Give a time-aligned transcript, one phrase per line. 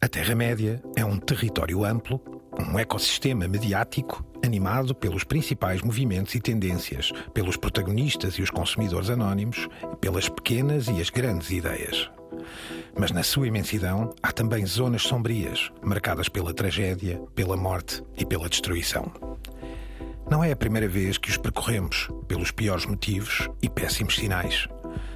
[0.00, 2.20] A Terra-média é um território amplo,
[2.58, 9.68] um ecossistema mediático animado pelos principais movimentos e tendências, pelos protagonistas e os consumidores anónimos,
[10.00, 12.10] pelas pequenas e as grandes ideias.
[12.98, 18.48] Mas na sua imensidão há também zonas sombrias, marcadas pela tragédia, pela morte e pela
[18.48, 19.12] destruição.
[20.30, 24.68] Não é a primeira vez que os percorremos pelos piores motivos e péssimos sinais.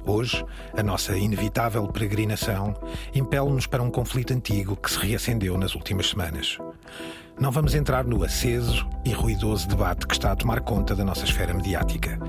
[0.07, 0.45] Hoje,
[0.77, 2.75] a nossa inevitável peregrinação
[3.13, 6.59] impele-nos para um conflito antigo que se reacendeu nas últimas semanas.
[7.39, 11.25] Não vamos entrar no aceso e ruidoso debate que está a tomar conta da nossa
[11.25, 12.19] esfera mediática.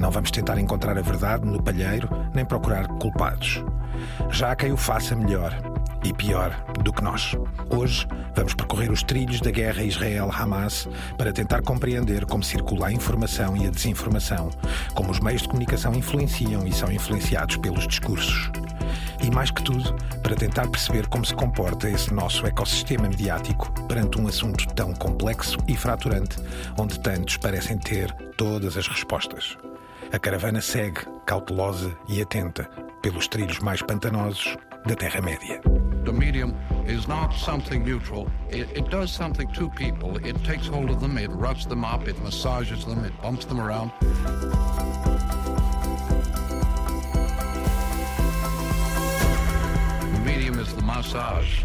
[0.00, 3.64] Não vamos tentar encontrar a verdade no palheiro nem procurar culpados.
[4.30, 5.52] Já há quem o faça melhor
[6.04, 6.50] e pior
[6.82, 7.36] do que nós.
[7.70, 13.56] Hoje vamos percorrer os trilhos da guerra Israel-Hamas para tentar compreender como circula a informação
[13.56, 14.50] e a desinformação,
[14.94, 18.50] como os meios de comunicação influenciam e são influenciados pelos discursos.
[19.22, 24.20] E mais que tudo, para tentar perceber como se comporta esse nosso ecossistema mediático perante
[24.20, 26.36] um assunto tão complexo e fraturante,
[26.78, 29.56] onde tantos parecem ter todas as respostas.
[30.12, 32.68] A caravana segue, cautelosa e atenta,
[33.00, 35.60] pelos trilhos mais pantanosos da Terra-média.
[36.04, 38.28] The medium is not something neutral.
[38.50, 40.16] It, it, does something to people.
[40.26, 43.60] It takes hold of them, it roughs them up, it massages them, it bumps them
[43.60, 43.92] around.
[50.12, 51.64] The medium is the massage.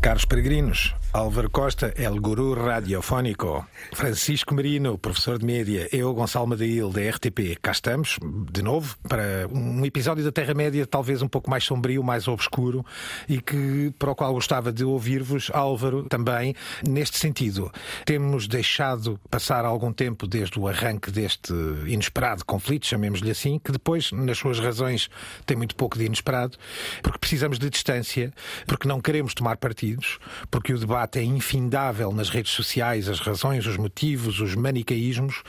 [0.00, 6.90] Caros peregrinos, Álvaro Costa, El Guru Radiofónico, Francisco Marino, professor de média, eu, Gonçalo Madail,
[6.90, 7.56] da RTP.
[7.62, 8.18] Cá estamos,
[8.50, 12.84] de novo, para um episódio da Terra-média talvez um pouco mais sombrio, mais obscuro
[13.28, 16.52] e que, para o qual gostava de ouvir-vos, Álvaro, também,
[16.84, 17.70] neste sentido.
[18.04, 21.52] Temos deixado passar algum tempo desde o arranque deste
[21.86, 25.08] inesperado conflito, chamemos-lhe assim, que depois, nas suas razões,
[25.46, 26.58] tem muito pouco de inesperado,
[27.04, 28.32] porque precisamos de distância,
[28.66, 30.04] porque não queremos tomar partido
[30.50, 35.42] porque o debate é infindável nas redes sociais, as razões, os motivos, os manicaísmos,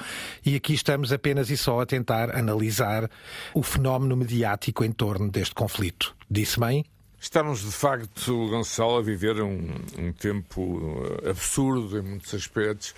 [0.45, 3.09] e aqui estamos apenas e só a tentar analisar
[3.53, 6.15] o fenómeno mediático em torno deste conflito.
[6.29, 6.85] Disse bem?
[7.19, 12.93] Estamos, de facto, Gonçalo, a viver um, um, tempo absurdo em muitos aspectos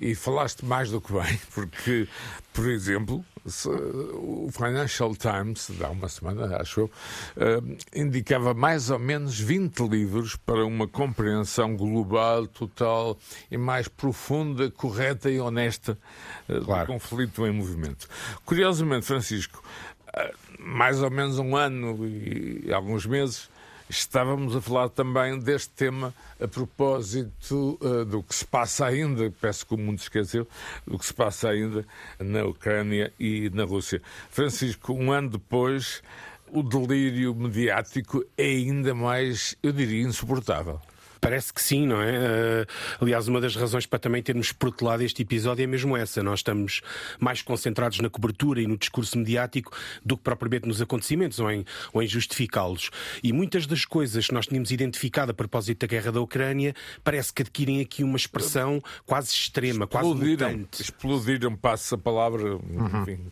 [0.00, 2.06] e falaste mais do que bem, porque,
[2.52, 6.90] por exemplo, o Financial Times, há uma semana, acho eu,
[7.36, 13.18] uh, indicava mais ou menos 20 livros para uma compreensão global, total
[13.50, 15.98] e mais profunda, correta e honesta
[16.48, 16.86] uh, claro.
[16.86, 18.08] do conflito em movimento.
[18.44, 19.62] Curiosamente, Francisco,
[20.08, 23.50] uh, mais ou menos um ano e alguns meses
[23.92, 29.66] Estávamos a falar também deste tema a propósito uh, do que se passa ainda, peço
[29.66, 30.48] que o mundo esqueceu,
[30.86, 31.84] do que se passa ainda
[32.18, 34.00] na Ucrânia e na Rússia.
[34.30, 36.02] Francisco, um ano depois,
[36.50, 40.80] o delírio mediático é ainda mais, eu diria, insuportável.
[41.22, 42.18] Parece que sim, não é?
[42.18, 42.66] Uh,
[43.00, 46.20] aliás, uma das razões para também termos protelado este episódio é mesmo essa.
[46.20, 46.80] Nós estamos
[47.20, 49.70] mais concentrados na cobertura e no discurso mediático
[50.04, 52.90] do que propriamente nos acontecimentos ou em, ou em justificá-los.
[53.22, 56.74] E muitas das coisas que nós tínhamos identificado a propósito da guerra da Ucrânia
[57.04, 60.82] parece que adquirem aqui uma expressão quase extrema, explodiram, quase mutante.
[60.82, 63.30] Explodiram, passa a palavra, uhum.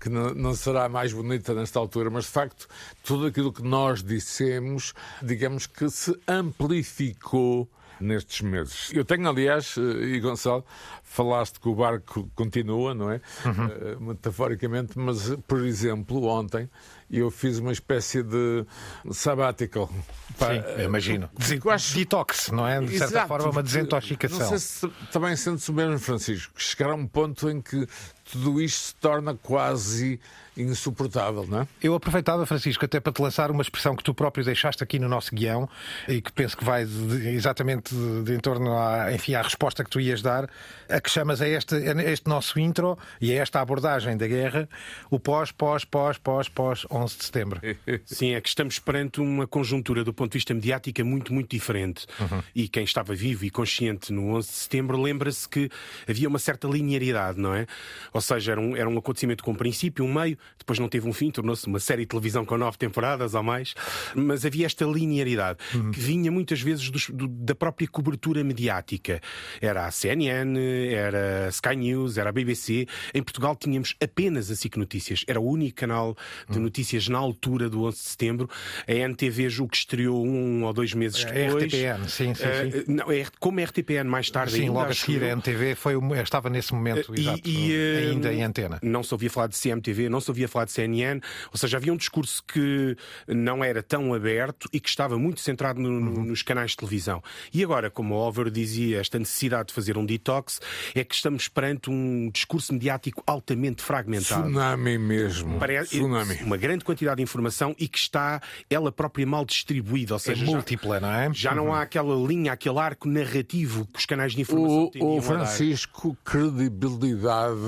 [0.00, 2.66] Que não, não será mais bonita nesta altura, mas de facto
[3.02, 4.92] tudo aquilo que nós dissemos,
[5.22, 7.68] digamos que se amplificou
[8.00, 8.90] nestes meses.
[8.92, 10.64] Eu tenho, aliás, eh, e Gonçalo,
[11.02, 13.20] falaste que o barco continua, não é?
[13.44, 13.96] Uhum.
[13.96, 16.68] Uh, metaforicamente, mas, por exemplo, ontem
[17.10, 18.64] eu fiz uma espécie de
[19.12, 19.88] sabbatical.
[20.36, 21.30] Sim, imagino.
[21.64, 21.94] Eu acho...
[21.94, 22.80] Detox, não é?
[22.80, 24.38] De certa Exato, forma, uma desintoxicação.
[24.38, 27.86] Não sei se também sentes o mesmo, Francisco, chegar a um ponto em que
[28.30, 30.18] tudo isto se torna quase
[30.56, 31.68] insuportável, não é?
[31.82, 35.08] Eu aproveitava, Francisco, até para te lançar uma expressão que tu próprio deixaste aqui no
[35.08, 35.68] nosso guião
[36.08, 39.90] e que penso que vai exatamente de, de em torno à, enfim, à resposta que
[39.90, 40.48] tu ias dar,
[40.88, 44.68] a que chamas a este, a este nosso intro e a esta abordagem da guerra,
[45.10, 47.60] o pós, pós, pós, pós, pós 11 de setembro.
[48.06, 52.06] Sim, é que estamos perante uma conjuntura do ponto de vista mediática muito, muito diferente.
[52.20, 52.42] Uhum.
[52.54, 55.68] E quem estava vivo e consciente no 11 de setembro lembra-se que
[56.08, 57.66] havia uma certa linearidade, não é?
[58.14, 61.08] Ou seja, era um, era um acontecimento com um princípio, um meio, depois não teve
[61.08, 63.74] um fim, tornou-se uma série de televisão com nove temporadas ou mais,
[64.14, 65.90] mas havia esta linearidade uhum.
[65.90, 69.20] que vinha muitas vezes do, do, da própria cobertura mediática.
[69.60, 70.56] Era a CNN,
[70.90, 72.86] era a Sky News, era a BBC.
[73.12, 76.16] Em Portugal tínhamos apenas a SIC Notícias, era o único canal
[76.48, 78.50] de notícias notícias na altura do 11 de setembro.
[78.86, 81.64] A NTV julgo que estreou um ou dois meses É depois.
[81.64, 82.78] RTPN, sim, sim, sim.
[82.78, 85.74] Uh, não, é, como é RTPN mais tarde Sim, ainda, logo a seguir a NTV
[85.74, 88.78] foi, estava nesse momento, E- exato, e, eh, ainda em antena.
[88.82, 91.20] Não se ouvia falar de CMTV, não se ouvia falar de CNN,
[91.52, 92.96] ou seja, havia um discurso que
[93.28, 96.24] não era tão aberto e que estava muito centrado no- Uhum.
[96.24, 97.22] nos canais de televisão.
[97.52, 100.60] E agora, como o Over dizia, esta necessidade de fazer um detox
[100.94, 104.42] é que estamos perante um discurso mediático altamente fragmentado.
[104.44, 105.58] Tsunami mesmo.
[105.58, 106.36] Parece- Tsunami.
[106.42, 110.44] Uma grande quantidade de informação e que está ela própria mal distribuída, ou É seja,
[110.44, 111.30] já- múltipla, não é?
[111.32, 115.22] já não há aquela linha, aquele arco narrativo que os canais de informação O, o.
[115.22, 117.58] Francisco, credibilidade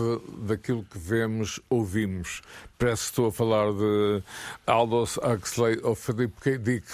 [0.46, 2.42] daquilo que vemos, ouvimos.
[2.78, 4.22] Parece que estou a falar de
[4.66, 6.58] Aldous Huxley ou Philip K.
[6.58, 6.86] Dick.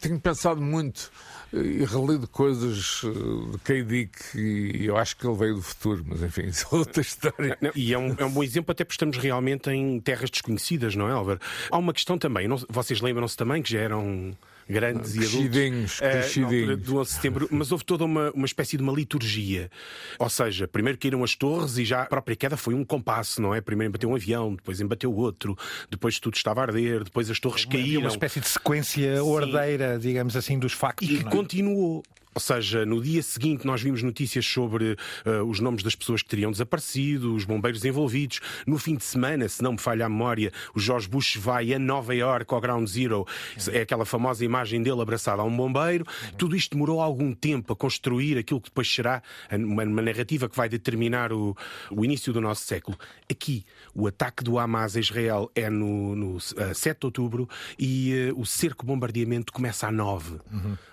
[0.00, 1.10] Tenho pensado muito
[1.52, 3.82] eh, e relido coisas eh, de K.
[3.82, 7.58] Dick e eu acho que ele veio do futuro, mas enfim, isso é outra história.
[7.60, 10.94] Não, e é um, é um bom exemplo, até porque estamos realmente em terras desconhecidas,
[10.94, 11.40] não é, Álvaro?
[11.70, 14.36] Há uma questão também, não- vocês lembram-se também que já eram
[14.68, 15.32] grandes e adultos.
[15.32, 16.82] Crescidinhos, eh, crescidinhos.
[16.82, 19.70] do 11 de setembro, mas houve toda uma, uma espécie de uma liturgia.
[20.18, 23.54] Ou seja, primeiro caíram as torres e já a própria queda foi um compasso, não
[23.54, 23.60] é?
[23.60, 25.56] Primeiro embateu um avião, depois embateu outro,
[25.90, 28.02] depois tudo estava a arder, depois as torres caíram.
[28.02, 31.08] uma espécie de sequência ordeira, digamos assim, dos factos.
[31.08, 31.30] E que é?
[31.30, 32.02] continuou.
[32.36, 34.94] Ou seja, no dia seguinte nós vimos notícias sobre
[35.24, 38.40] eh, os nomes das pessoas que teriam desaparecido, os bombeiros envolvidos.
[38.66, 41.78] No fim de semana, se não me falha a memória, o George Bush vai a
[41.78, 43.26] Nova York ao Ground Zero.
[43.72, 46.04] É aquela famosa imagem dele abraçado a um bombeiro.
[46.36, 50.56] Tudo isto demorou algum tempo a construir aquilo que depois será uma, uma narrativa que
[50.58, 51.56] vai determinar o,
[51.90, 52.98] o início do nosso século.
[53.30, 57.48] Aqui, o ataque do Hamas a Israel é no, no eh, 7 de outubro
[57.78, 60.36] e eh, o cerco-bombardeamento começa a 9.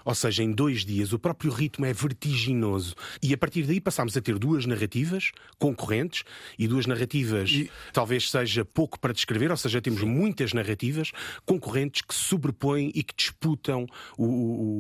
[0.06, 1.12] Ou seja, em dois dias.
[1.12, 2.94] O próprio ritmo é vertiginoso.
[3.22, 6.24] E a partir daí passámos a ter duas narrativas concorrentes
[6.60, 7.50] e duas narrativas
[7.92, 11.12] talvez seja pouco para descrever, ou seja, temos muitas narrativas
[11.46, 13.88] concorrentes que se sobrepõem e que disputam
[14.18, 14.26] o-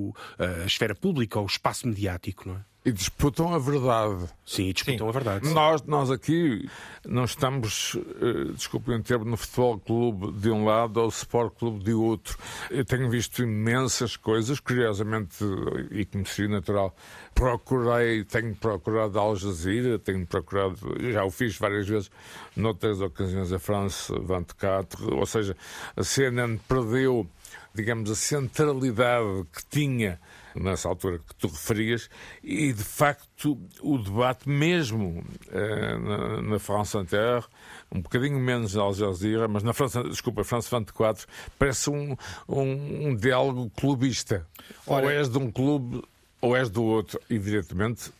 [0.09, 2.72] o- a esfera pública, o espaço mediático, não é?
[2.85, 4.25] E disputam a verdade.
[4.45, 5.49] Sim, disputam a verdade.
[5.53, 6.69] Nós, nós aqui
[7.05, 11.81] não estamos, eh, desculpem o termo, no futebol clube de um lado ou Sport Clube
[11.81, 12.37] de outro.
[12.69, 15.45] Eu tenho visto imensas coisas, curiosamente,
[15.91, 16.93] e como seria natural,
[17.33, 20.77] procurei, tenho procurado Al Jazeera, tenho procurado,
[21.09, 22.11] já o fiz várias vezes,
[22.53, 25.55] noutras ocasiões, a France 24, ou seja,
[25.95, 27.25] a CNN perdeu,
[27.73, 30.19] digamos, a centralidade que tinha
[30.55, 32.09] nessa altura que tu referias,
[32.43, 37.43] e de facto o debate mesmo eh, na, na France Inter,
[37.91, 41.27] um bocadinho menos na Al Jazeera, mas na França, desculpa, France 24,
[41.57, 42.15] parece um,
[42.47, 44.45] um, um diálogo clubista.
[44.85, 46.03] ou és de um clube
[46.41, 48.11] ou és do outro, evidentemente,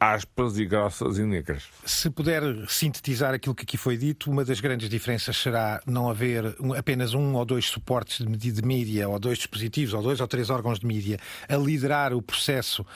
[0.00, 1.64] aspas e graças e negras.
[1.84, 6.56] Se puder sintetizar aquilo que aqui foi dito, uma das grandes diferenças será não haver
[6.76, 10.78] apenas um ou dois suportes de mídia, ou dois dispositivos, ou dois ou três órgãos
[10.78, 11.18] de mídia
[11.48, 12.86] a liderar o processo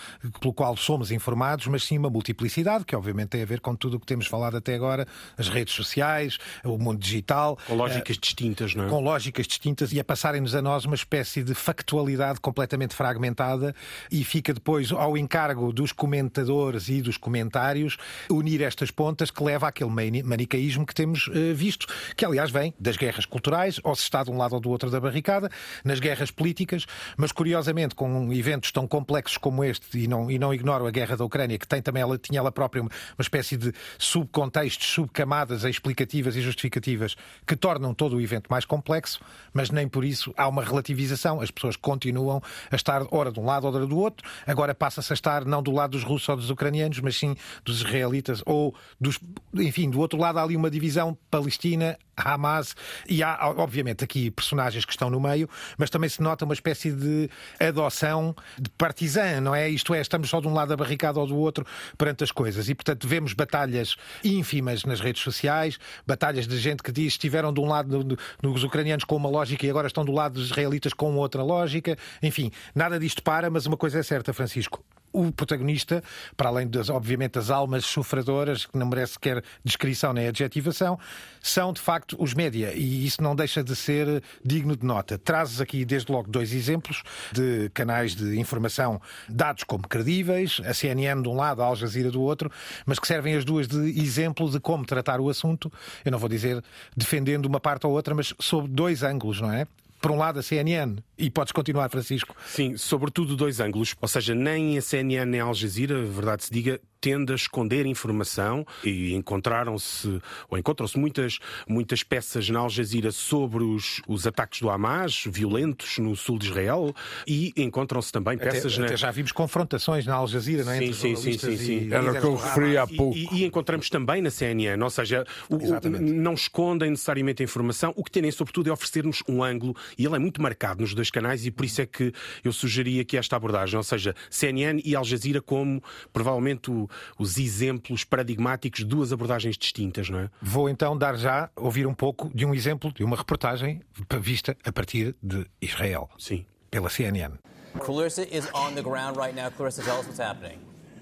[0.41, 3.97] pelo qual somos informados, mas sim uma multiplicidade, que obviamente tem a ver com tudo
[3.97, 5.07] o que temos falado até agora,
[5.37, 7.59] as redes sociais, o mundo digital.
[7.67, 8.89] Com lógicas distintas, não é?
[8.89, 13.75] com lógicas distintas e a passarem-nos a nós uma espécie de factualidade completamente fragmentada
[14.11, 17.97] e fica depois ao encargo dos comentadores e dos comentários
[18.31, 21.87] unir estas pontas que leva àquele mani- manicaísmo que temos eh, visto,
[22.17, 24.91] que aliás vem das guerras culturais, ou se está de um lado ou do outro
[24.91, 25.51] da barricada,
[25.85, 26.87] nas guerras políticas,
[27.17, 31.17] mas curiosamente com eventos tão complexos como este, e não, e não ignoro a guerra
[31.17, 35.65] da Ucrânia, que tem também ela, tinha ela própria uma, uma espécie de subcontextos, subcamadas
[35.65, 37.17] explicativas e justificativas
[37.47, 39.21] que tornam todo o evento mais complexo,
[39.53, 41.41] mas nem por isso há uma relativização.
[41.41, 44.29] As pessoas continuam a estar ora de um lado, ora do outro.
[44.47, 47.79] Agora passa-se a estar não do lado dos russos ou dos ucranianos, mas sim dos
[47.79, 49.19] israelitas ou dos.
[49.55, 52.75] Enfim, do outro lado há ali uma divisão Palestina, Hamas,
[53.09, 55.49] e há, obviamente, aqui personagens que estão no meio,
[55.79, 59.69] mas também se nota uma espécie de adoção de partisã, não é?
[59.69, 62.69] Isto é, estamos só de um lado da barricada ou do outro perante as coisas.
[62.69, 67.61] E, portanto, vemos batalhas ínfimas nas redes sociais, batalhas de gente que diz estiveram de
[67.61, 71.15] um lado nos ucranianos com uma lógica e agora estão do lado dos israelitas com
[71.17, 71.97] outra lógica.
[72.23, 76.03] Enfim, nada disto para, mas uma coisa é certa, Francisco o protagonista,
[76.37, 80.99] para além das, obviamente, das almas sofredoras, que não merece sequer descrição nem adjetivação,
[81.41, 82.73] são de facto os média.
[82.75, 85.19] E isso não deixa de ser digno de nota.
[85.19, 87.03] Trazes aqui, desde logo, dois exemplos
[87.33, 92.11] de canais de informação dados como credíveis, a CNN de um lado, a Al Jazeera
[92.11, 92.51] do outro,
[92.87, 95.73] mas que servem as duas de exemplo de como tratar o assunto.
[96.05, 96.63] Eu não vou dizer
[96.97, 99.67] defendendo uma parte ou outra, mas sob dois ângulos, não é?
[100.03, 102.35] Por um lado, a CNN, e podes continuar, Francisco.
[102.45, 103.95] Sim, sobretudo dois ângulos.
[104.01, 107.85] Ou seja, nem a CNN nem a Al Jazeera, verdade se diga, tende a esconder
[107.85, 114.61] informação e encontraram-se, ou encontram-se muitas, muitas peças na Al Jazeera sobre os, os ataques
[114.61, 116.95] do Hamas, violentos no sul de Israel,
[117.27, 118.73] e encontram-se também peças...
[118.73, 118.87] Até, na...
[118.87, 120.79] até já vimos confrontações na Al Jazeera, não é?
[120.79, 121.93] Sim, Entre sim, sim, sim, sim.
[121.93, 123.17] Era o que eu referi há pouco.
[123.17, 127.93] E, e, encontramos também na CNN, ou seja, o, o, não escondem necessariamente a informação,
[127.97, 131.11] o que têm sobretudo é oferecer-nos um ângulo, e ele é muito marcado nos dois
[131.11, 132.13] canais, e por isso é que
[132.45, 135.83] eu sugeria que esta abordagem, ou seja, CNN e Al Jazeera como
[136.13, 140.31] provavelmente o, os exemplos paradigmáticos de duas abordagens distintas, não é?
[140.41, 143.81] Vou então dar já, ouvir um pouco de um exemplo, de uma reportagem
[144.21, 146.09] vista a partir de Israel.
[146.19, 146.45] Sim.
[146.71, 147.39] Pela CNN.
[147.79, 149.51] Clarissa is on the ground right now.
[149.51, 150.59] Clarissa, tell us what's happening.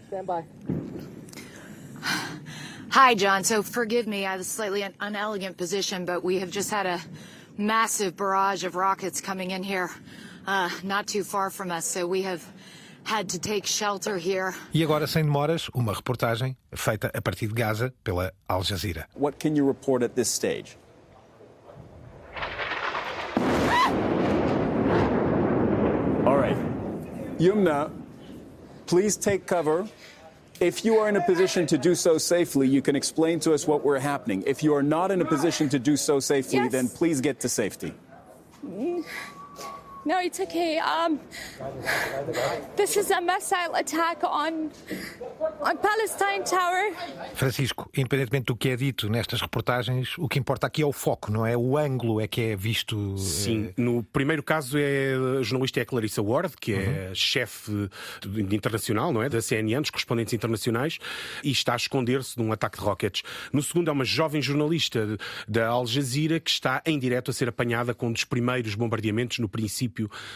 [0.09, 0.45] Stand by.
[2.91, 3.45] Hi, John.
[3.45, 6.87] So forgive me, I have a slightly un- unelegant position, but we have just had
[6.87, 7.01] a
[7.57, 9.91] massive barrage of rockets coming in here,
[10.47, 11.85] uh, not too far from us.
[11.85, 12.45] So we have
[13.05, 14.55] had to take shelter here.
[14.73, 19.07] E agora, sem demoras, uma reportagem feita a partir de Gaza pela Al Jazeera.
[19.15, 20.77] What can you report at this stage?
[26.27, 26.57] All right.
[27.39, 27.91] Yumna,
[28.87, 29.89] please take cover.
[30.61, 33.67] If you are in a position to do so safely, you can explain to us
[33.67, 34.45] what we're happening.
[34.47, 36.73] If you are not in a position to do so safely, Yes.
[36.73, 37.95] then please get to safety.
[40.03, 40.79] No, it's okay.
[40.81, 41.19] Um,
[42.75, 44.71] this is a missile attack on
[45.61, 46.91] on Palestine Tower.
[47.35, 51.31] Francisco, independentemente do que é dito nestas reportagens, o que importa aqui é o foco,
[51.31, 51.55] não é?
[51.55, 53.19] O ângulo é que é visto.
[53.19, 57.91] Sim, no primeiro caso é a jornalista é a Clarissa Ward, que é chefe
[58.23, 60.99] de- internacional, não é, da CNN, dos correspondentes internacionais,
[61.45, 63.23] e está a esconder-se de um ataque de rockets.
[63.53, 67.49] No segundo é uma jovem jornalista da Al Jazeera que está em direto a ser
[67.51, 69.91] apanhada com um dos primeiros bombardeamentos no princípio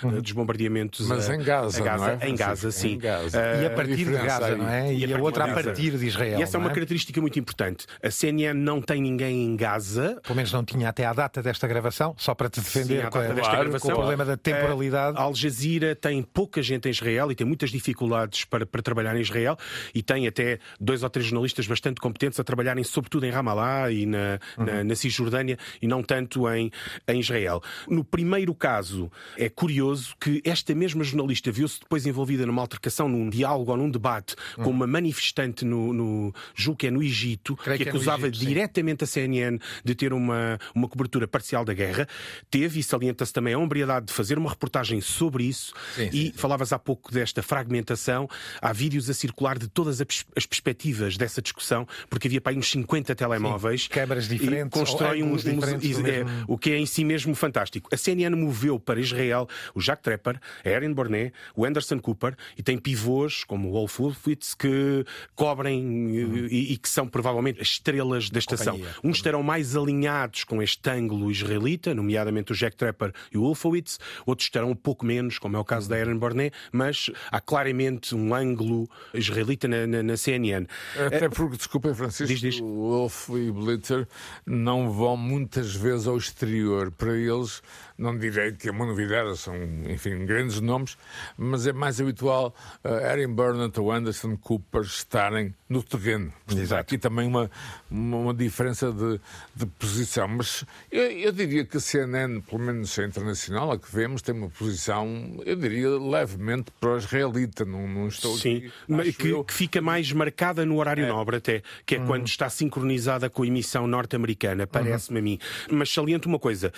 [0.05, 2.35] eh, dos bombardeamentos Mas a- em Gaza, a Gaza, é, Em?
[2.37, 2.93] Gaza, sim.
[2.95, 3.39] Em Gaza.
[3.41, 4.93] Eh, E a partir de diferença Gaza, não é?
[4.95, 6.39] E, a outra a partir de Israel.
[6.39, 7.87] E essa é uma característica muito importante.
[8.03, 11.67] A CNN não tem ninguém em Gaza, Pelo menos não tinha até à data desta
[11.67, 13.91] gravação, só para te defender Sim, com, a- data desta com gravação.
[13.91, 15.17] o problema da temporalidade.
[15.19, 19.17] A Al Jazeera tem pouca gente em Israel e tem muitas dificuldades para, para trabalhar
[19.17, 19.57] em Israel
[19.95, 24.07] e tem até dois ou três jornalistas bastante competentes a trabalharem sobretudo em Ramallah e
[24.07, 26.71] na, na, na Cisjordânia e não tanto em,
[27.09, 27.63] em Israel.
[27.89, 29.11] No primeiro caso,
[29.45, 33.91] é curioso que esta mesma jornalista viu-se depois envolvida numa altercação, num diálogo ou num
[33.91, 38.27] debate com uma manifestante no, no julgo que é no Egito, Creio que é acusava
[38.27, 38.47] Egito, sim.
[38.47, 42.09] diretamente a CNN de ter uma, uma cobertura parcial da guerra.
[42.51, 45.75] Teve, e salienta-se também a hombridade de fazer uma reportagem sobre isso.
[45.95, 48.29] Sim, e falavas há pouco desta fragmentação.
[48.61, 52.53] Há vídeos a circular de todas as pers- as perspectivas dessa discussão, porque havia para
[52.53, 53.89] aí uns 50 telemóveis.
[53.89, 57.89] câmaras e diferentes, ou um, ângulos um- é, o que é em si mesmo fantástico.
[57.93, 62.63] A CNN moveu para Israel o Jacques Trepper, a Erin Bornet, o Anderson Cooper e
[62.63, 67.69] tem pivôs como o Wolf Wolfowitz que cobrem eh, e, e que são provavelmente as
[67.69, 68.75] estrelas da estação.
[68.75, 68.97] Companhia.
[69.03, 73.99] Uns estarão mais alinhados com este ângulo israelita, nomeadamente o Jack Trapper e o Wolfowitz,
[74.27, 78.15] outros estarão um pouco menos, como é o caso da Erin Bornet, mas há claramente
[78.15, 80.67] um ângulo israelita na, na- na CNN.
[81.07, 82.61] Até porque, desculpem, Francisco, Diz, diz.
[82.61, 84.07] o Wolf e o Blitzer
[84.47, 86.91] não vão muitas vezes ao exterior.
[86.91, 87.63] Para eles,
[87.97, 89.55] não direi que é uma novidade, são,
[89.89, 90.97] enfim, grandes nomes,
[91.37, 92.55] mas é mais habitual
[92.85, 96.33] uh, Erin Burnett ou Anderson Cooper estarem no terreno.
[96.47, 96.81] Portanto, há Exato.
[96.83, 97.51] Aqui também uma,
[97.91, 99.21] uma, uma diferença de,
[99.55, 100.29] de posição.
[100.29, 104.35] Mas eu, eu diria que a CNN, pelo menos a internacional, a que vemos, tem
[104.35, 107.65] uma posição, eu diria, levemente pró-israelita.
[107.65, 109.45] Não, não estou Sim, aqui, que, eu.
[109.45, 113.47] que fica mais marcada no horário nobre até, que é quando está sincronizada com a
[113.47, 115.39] emissão norte-americana, parece-me a mim.
[115.71, 116.73] Mas saliento uma coisa,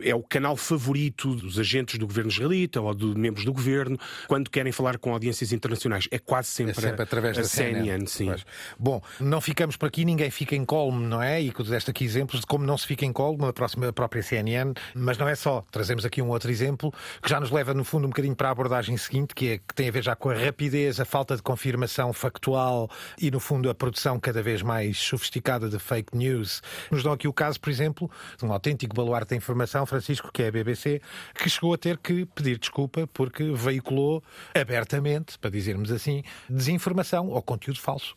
[0.00, 4.50] é o canal favorito dos agentes do governo israelita ou de membros do governo quando
[4.50, 6.08] querem falar com audiências internacionais.
[6.10, 8.26] É quase É sempre, sempre através a da CNN, sim.
[8.26, 8.44] Pois.
[8.78, 11.40] Bom, não ficamos por aqui, ninguém fica em colme, não é?
[11.40, 14.22] E deste aqui exemplos de como não se fica em colme, a, próxima, a própria
[14.22, 15.64] CNN, mas não é só.
[15.70, 16.92] Trazemos aqui um outro exemplo
[17.22, 19.74] que já nos leva, no fundo, um bocadinho para a abordagem seguinte, que, é, que
[19.74, 22.90] tem a ver já com a rapidez, a falta de confirmação factual
[23.20, 26.62] e, no fundo, a produção cada vez mais sofisticada de fake news.
[26.90, 30.42] Nos dão aqui o caso, por exemplo, de um autêntico baluarte da informação, Francisco, que
[30.42, 31.00] é a BBC,
[31.34, 34.22] que chegou a ter que pedir desculpa porque veiculou
[34.54, 38.16] abertamente, para dizermos assim, desinformação ou conteúdo falso.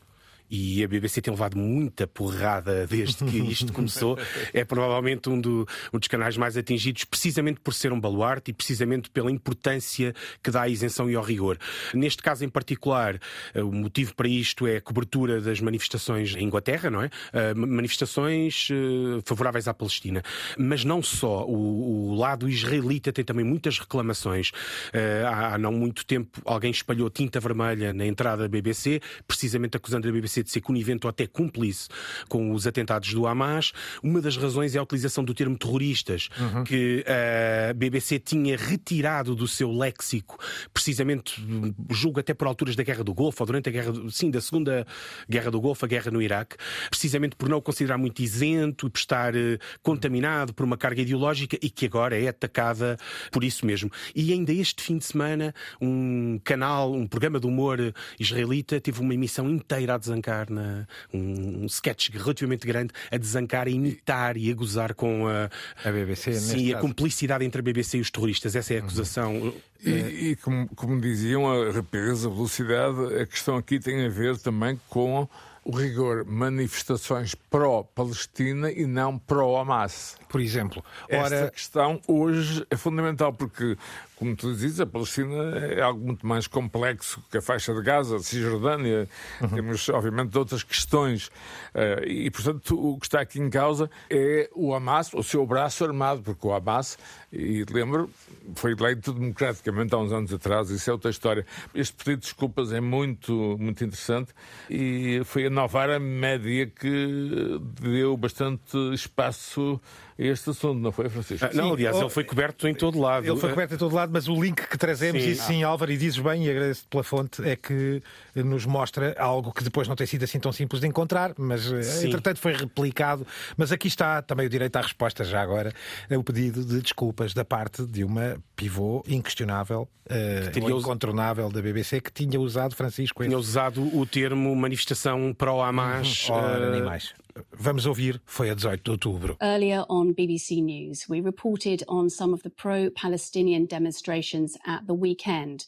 [0.51, 4.17] E a BBC tem levado muita porrada desde que isto começou.
[4.53, 8.53] É provavelmente um, do, um, dos canais mais atingidos, precisamente por ser um baluarte e
[8.53, 11.57] precisamente pela importância que dá à isenção e ao rigor.
[11.93, 13.19] Neste caso em particular,
[13.53, 17.05] eh, o motivo para isto é a cobertura das manifestações em Inglaterra, não é?
[17.07, 20.21] Uh, manifestações uh, favoráveis à Palestina.
[20.57, 21.45] Mas não só.
[21.45, 24.49] O, o, lado israelita tem também muitas reclamações.
[24.49, 29.77] Uh, há, há não muito tempo alguém espalhou tinta vermelha na entrada da BBC, precisamente
[29.77, 31.87] acusando a BBC de ser conivente ou até cúmplice
[32.27, 33.71] com os atentados do Hamas.
[34.03, 36.63] Uma das razões é a utilização do termo terroristas, uhum.
[36.63, 40.37] que a BBC tinha retirado do seu léxico,
[40.73, 41.43] precisamente,
[41.89, 44.85] julgo até por alturas da Guerra do Golfo, ou durante a Guerra, sim, da Segunda
[45.29, 46.55] Guerra do Golfo, a guerra no Iraque,
[46.89, 51.01] precisamente por não o considerar muito isento e por estar uh, contaminado por uma carga
[51.01, 52.97] ideológica e que agora é atacada
[53.31, 53.91] por isso mesmo.
[54.15, 59.13] E ainda este fim de semana, um canal, um programa de humor israelita teve uma
[59.13, 64.51] emissão inteira a desancar na, um, um sketch relativamente grande a desancar, a imitar e
[64.51, 65.49] a gozar com a,
[65.83, 66.33] a BBC.
[66.33, 66.87] Sim, a caso.
[66.87, 68.55] cumplicidade entre a BBC e os terroristas.
[68.55, 68.85] Essa é a uhum.
[68.85, 69.35] acusação.
[69.35, 69.53] Uhum.
[69.83, 74.37] E, e como, como, diziam, a rapidez, a velocidade, a questão aqui tem a ver
[74.37, 75.27] também com
[75.63, 80.17] o rigor manifestações pró-Palestina e não pró-Hamas.
[80.27, 81.35] Por exemplo, ora...
[81.35, 83.77] esta questão hoje é fundamental porque
[84.21, 88.17] como tu dizes, a Palestina é algo muito mais complexo que a faixa de Gaza,
[88.17, 89.09] a Cisjordânia,
[89.41, 89.49] uhum.
[89.49, 91.29] temos obviamente outras questões
[91.73, 95.83] uh, e, portanto, o que está aqui em causa é o Hamas, o seu braço
[95.83, 96.99] armado, porque o Hamas,
[97.33, 98.11] e lembro,
[98.53, 101.43] foi eleito democraticamente há uns anos atrás, isso é outra história.
[101.73, 104.35] Este pedido de desculpas é muito, muito interessante
[104.69, 109.81] e foi a Novara Média que deu bastante espaço
[110.27, 111.45] este assunto, não foi, Francisco?
[111.45, 113.25] Ah, não, aliás, ele foi coberto em todo lado.
[113.25, 115.29] Ele foi coberto em todo lado, mas o link que trazemos, sim.
[115.29, 118.03] e sim, Álvaro, e dizes bem, e agradeço pela fonte, é que
[118.35, 121.83] nos mostra algo que depois não tem sido assim tão simples de encontrar, mas eh,
[121.83, 122.07] sim.
[122.07, 123.25] entretanto foi replicado.
[123.57, 125.73] Mas aqui está também o direito à resposta, já agora,
[126.09, 131.61] é o pedido de desculpas da parte de uma pivô inquestionável, uh, teria incontornável da
[131.61, 133.23] BBC, que tinha usado, Francisco.
[133.23, 136.29] Tinha usado o termo manifestação pró-Hamas.
[136.29, 136.35] Uhum.
[136.35, 137.13] Ora, uh, nem mais.
[137.51, 139.37] Vamos ouvir, foi a 18 de outubro.
[139.41, 145.65] Earlier on BBC News, we reported on some of the pro-Palestinian demonstrations at the weekend.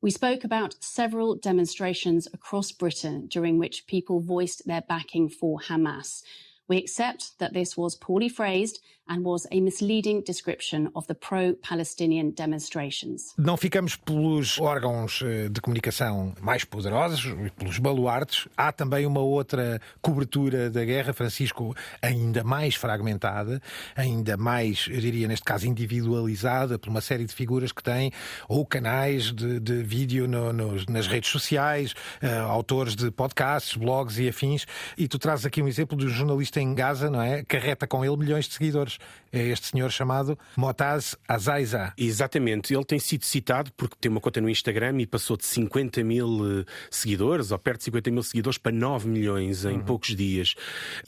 [0.00, 6.22] We spoke about several demonstrations across Britain during which people voiced their backing for Hamas.
[6.68, 12.30] We accept that this was poorly phrased and was a misleading description of the pro-Palestinian
[12.30, 13.34] demonstrations.
[13.36, 18.48] Não ficamos pelos órgãos eh, de comunicação mais poderosos, pelos baluartes.
[18.56, 23.60] Há também uma outra cobertura da guerra, Francisco, ainda mais fragmentada,
[23.96, 28.12] ainda mais, eu diria neste caso, individualizada por uma série de figuras que têm
[28.48, 31.92] ou canais de, de vídeo no, no, nas redes sociais,
[32.22, 34.66] uh, autores de podcasts, blogs e afins.
[34.96, 37.42] E tu trazes aqui um exemplo de um jornalista em Gaza, não é?
[37.44, 38.91] Carreta com ele milhões de seguidores
[39.32, 41.92] é este senhor chamado Motaz Azaiza.
[41.96, 46.04] Exatamente, ele tem sido citado porque tem uma conta no Instagram e passou de 50
[46.04, 49.84] mil eh, seguidores, ou perto de 50 mil seguidores, para 9 milhões em uhum.
[49.84, 50.54] poucos dias.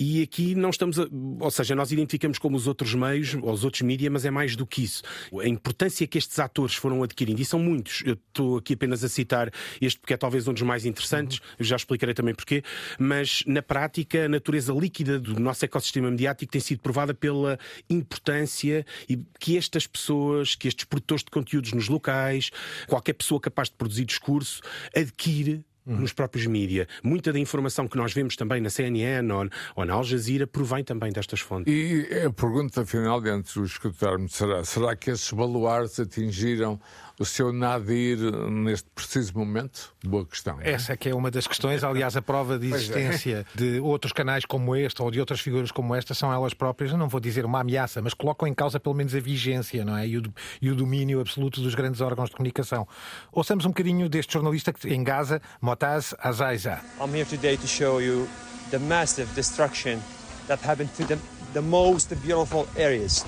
[0.00, 1.06] E aqui não estamos, a,
[1.40, 4.56] ou seja, nós identificamos como os outros meios, ou os outros mídias, mas é mais
[4.56, 5.02] do que isso.
[5.42, 9.08] A importância que estes atores foram adquirindo, e são muitos, eu estou aqui apenas a
[9.08, 11.44] citar este porque é talvez um dos mais interessantes, uhum.
[11.58, 12.62] eu já explicarei também porquê,
[12.98, 17.58] mas na prática a natureza líquida do nosso ecossistema mediático tem sido provada pela
[17.88, 22.50] importância e que estas pessoas, que estes produtores de conteúdos nos locais,
[22.88, 24.60] qualquer pessoa capaz de produzir discurso,
[24.94, 26.00] adquire Uhum.
[26.00, 26.86] nos próprios mídias.
[27.02, 30.82] Muita da informação que nós vemos também na CNN ou, ou, na Al Jazeera provém
[30.82, 31.70] também destas fontes.
[31.70, 36.80] E a pergunta final, antes de o escutarmos, será, será que esses baluartes atingiram
[37.18, 38.18] o seu nadir
[38.50, 39.94] neste preciso momento?
[40.04, 40.60] Boa questão.
[40.60, 40.72] É?
[40.72, 41.84] Essa é que é uma das questões.
[41.84, 42.76] Aliás, a prova de é.
[42.76, 43.58] existência é.
[43.58, 47.08] de outros canais como este ou de outras figuras como esta são elas próprias, não
[47.08, 50.06] vou dizer uma ameaça, mas colocam em causa pelo menos a vigência não é?
[50.06, 50.22] e, o,
[50.60, 52.86] e o domínio absoluto dos grandes órgãos de comunicação.
[53.32, 56.80] Ouçamos um bocadinho deste jornalista em Gaza, Motaz Azaiza.
[57.00, 58.28] I'm here today to show you
[58.70, 60.00] the massive destruction
[60.48, 61.18] that happened to the,
[61.52, 63.24] the most beautiful areas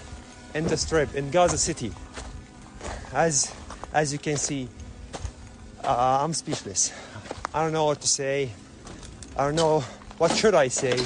[0.54, 1.92] in the strip in Gaza City.
[3.12, 3.52] As
[3.96, 4.68] as you can see,
[5.82, 6.92] uh, I'm speechless.
[7.54, 8.50] I don't know what to say.
[9.34, 9.80] I don't know
[10.18, 11.00] what should I say.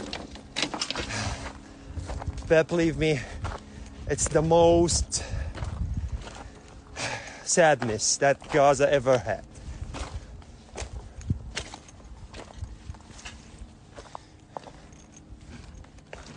[2.48, 3.20] But believe me,
[4.08, 5.22] it's the most
[7.44, 9.44] sadness that Gaza ever had.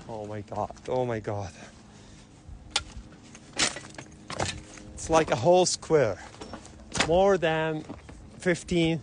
[0.07, 1.51] Oh my god, oh my god.
[4.93, 6.19] It's like a whole square.
[7.07, 7.83] More than
[8.39, 9.01] 15,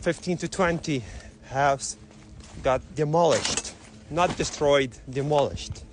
[0.00, 1.02] 15 to 20
[1.48, 1.96] house
[2.62, 3.74] got demolished,
[4.10, 5.85] not destroyed, demolished.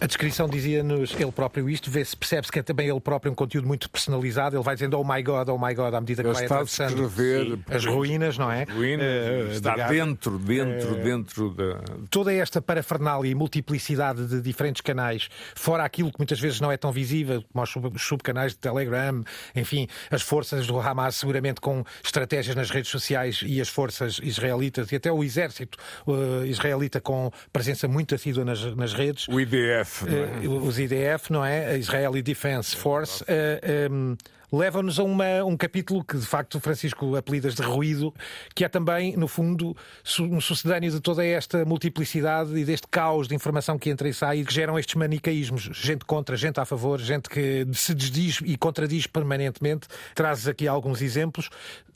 [0.00, 3.66] A descrição dizia-nos ele próprio isto, vê-se, percebe-se que é também ele próprio um conteúdo
[3.68, 4.56] muito personalizado.
[4.56, 7.06] Ele vai dizendo oh my God, oh my God, à medida que Ele vai atravessando
[7.06, 8.64] descrever as ruínas, não é?
[8.64, 11.80] ruínas, Eh, está de dentro, dentro, Eh, dentro da.
[12.10, 16.78] toda esta parafernália e multiplicidade de diferentes canais, fora aquilo que muitas vezes não é
[16.78, 19.22] tão visível, como os sub- os subcanais de Telegram,
[19.54, 24.90] enfim, as forças do Hamas seguramente com estratégias nas redes sociais e as forças israelitas
[24.92, 25.76] e até o exército
[26.08, 29.28] eh, israelita com presença muito assídua nas, nas redes.
[29.28, 29.89] O IDF.
[30.06, 30.44] Não é?
[30.44, 31.66] Eh, os IDF, não é?
[31.66, 33.24] A Israeli Defense Force.
[33.26, 34.16] eh, em,
[34.52, 38.12] Levam-nos a uma- um capítulo que, de facto, Francisco apelidas de ruído,
[38.52, 39.76] que é também, no fundo,
[40.18, 44.40] um sucedâneo de toda esta multiplicidade e deste caos de informação que entra e sai
[44.40, 45.70] e que geram estes manicaísmos.
[45.72, 49.86] Gente contra, gente a favor, gente que se desdiz e contradiz permanentemente.
[50.16, 51.48] Trazes aqui alguns exemplos.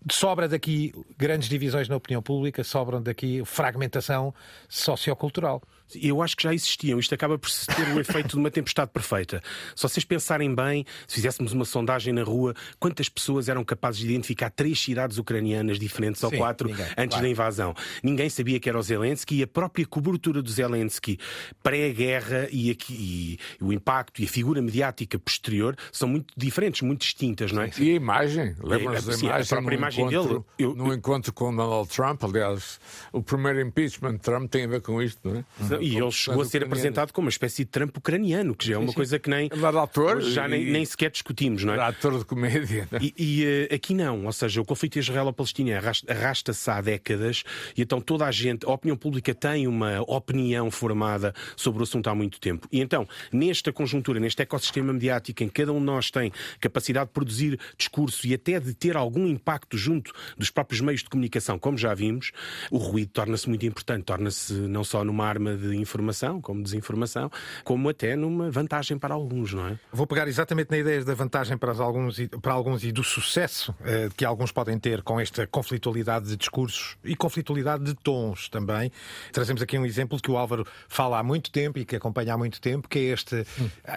[0.08, 4.32] Sobra daqui grandes divisões na opinião pública, sobram daqui fragmentação
[4.68, 5.60] sociocultural.
[6.02, 6.98] Eu acho que já existiam.
[6.98, 9.42] Isto acaba por ter o efeito de uma tempestade perfeita.
[9.76, 14.06] Se vocês pensarem bem, se fizéssemos uma sondagem na rua, quantas pessoas eram capazes de
[14.06, 17.22] identificar três cidades ucranianas diferentes ou Sim, quatro ninguém, antes claro.
[17.22, 17.74] da invasão?
[18.02, 21.18] Ninguém sabia que era o Zelensky e a própria cobertura do Zelensky
[21.62, 27.00] pré-guerra e, aqui- e o impacto e a figura mediática posterior são muito diferentes, muito
[27.02, 27.70] distintas, não é?
[27.78, 31.32] E a imagem, É, da sim, a imagem, própria imagem encontro, dele, eu- no encontro
[31.32, 32.78] com Donald Trump, aliás,
[33.12, 35.44] o primeiro impeachment de Trump tem a ver com isto, não é?
[35.82, 38.78] E ele chegou a ser apresentado como uma espécie de Trump ucraniano, que já é
[38.78, 41.80] uma coisa que nem, Ele era ator já nem, e- nem sequer discutimos, não é?
[41.80, 42.88] Ator de comédia.
[42.90, 43.02] não é?
[43.02, 47.42] E, e, eh, aqui não, ou seja, o conflito israelo-palestiniano arrasta- arrasta-se há décadas
[47.76, 52.08] e então toda a gente, a opinião pública tem uma opinião formada sobre o assunto
[52.08, 52.68] há muito tempo.
[52.70, 57.06] E então, nesta conjuntura, neste ecossistema mediático em que cada um de nós tem capacidade
[57.06, 61.58] de produzir discurso e até de ter algum impacto junto dos próprios meios de comunicação,
[61.58, 62.32] como já vimos,
[62.70, 67.30] o ruído torna-se muito importante, torna-se não só numa arma de informação, como desinformação,
[67.64, 69.78] como até numa vantagem para alguns, não é?
[69.92, 73.74] Vou pegar exatamente na ideia da vantagem para, alguns, e- para alguns e do sucesso
[73.84, 78.90] eh, que alguns podem ter com esta conflitualidade de discursos e conflitualidade de tons também.
[79.32, 82.36] Trazemos aqui um exemplo que o Álvaro fala há muito tempo e que acompanha há
[82.38, 83.46] muito tempo, que é este,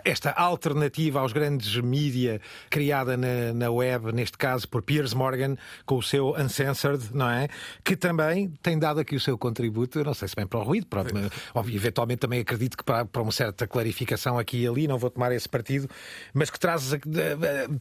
[0.06, 5.96] esta alternativa aos grandes mídia criada na, na web, neste caso por Piers Morgan, com
[5.98, 7.48] o seu Uncensored, não é?
[7.84, 10.88] Que também tem dado aqui o seu contributo, não sei se bem para o ruído,
[10.92, 15.10] óbvio, eventualmente também acredito que para, para uma certa clarificação aqui e ali, não vou
[15.10, 15.90] tomar esse partido,
[16.34, 17.00] mas que traz, eh,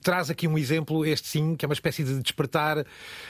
[0.03, 2.85] traz aqui um exemplo, este sim, que é uma espécie de despertar,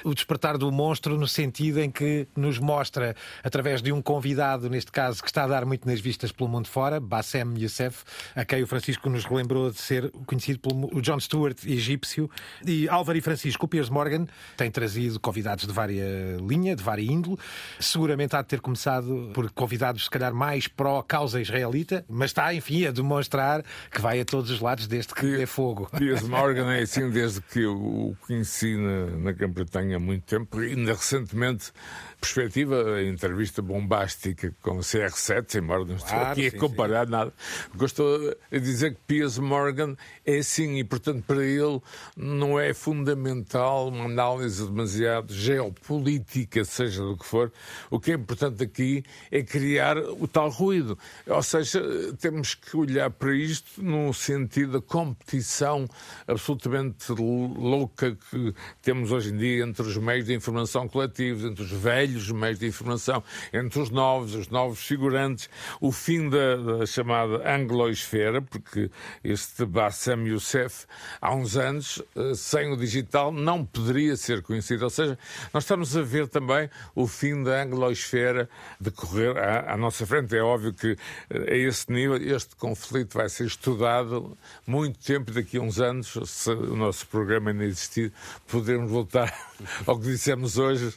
[0.04, 4.92] o despertar do monstro, no sentido em que nos mostra, através de um convidado, neste
[4.92, 8.04] caso, que está a dar muito nas vistas pelo mundo fora, Bassem Youssef,
[8.34, 12.30] a quem o Francisco nos relembrou de ser conhecido pelo John Stewart egípcio,
[12.64, 17.38] e Álvaro e Francisco, Piers Morgan, têm trazido convidados de várias linha, de várias índole.
[17.78, 22.86] Seguramente há de ter começado por convidados, se calhar, mais pró-causa israelita, mas está, enfim,
[22.86, 25.88] a demonstrar que vai a todos os lados desde que é fogo.
[25.96, 30.62] Piers Morgan é assim desde que eu o conheci na, na Grã-Bretanha há muito tempo,
[30.62, 31.72] e ainda recentemente,
[32.20, 37.06] perspectiva, a entrevista bombástica com o CR7, embora não estou Claro, aqui sim, a comparar
[37.06, 37.32] nada,
[37.74, 41.80] gostou a dizer que Piers Morgan é assim, e portanto para ele
[42.16, 47.52] não é fundamental uma análise demasiado geopolítica, seja do que for.
[47.90, 50.98] O que é importante aqui é criar o tal ruído.
[51.26, 51.82] Ou seja,
[52.20, 55.88] temos que olhar para isto no sentido da competição
[56.26, 61.70] absolutamente louca que temos hoje em dia entre os meios de informação coletivos, entre os
[61.70, 65.48] velhos meios de informação, entre os novos, os novos figurantes,
[65.80, 68.90] o fim da, da chamada angloesfera, porque
[69.24, 70.86] este Bassem Youssef,
[71.20, 74.84] há uns anos, eh, sem o digital, não poderia ser conhecido.
[74.84, 75.18] Ou seja,
[75.52, 78.48] nós estamos a ver também o fim da angloesfera
[78.80, 80.15] decorrer à, à nossa frente.
[80.16, 80.96] É óbvio que
[81.30, 86.18] eh, a esse nível este conflito vai ser estudado muito tempo, daqui a uns anos,
[86.24, 88.12] se o nosso programa ainda existir,
[88.46, 89.32] podermos voltar
[89.86, 90.94] ao que dissemos hoje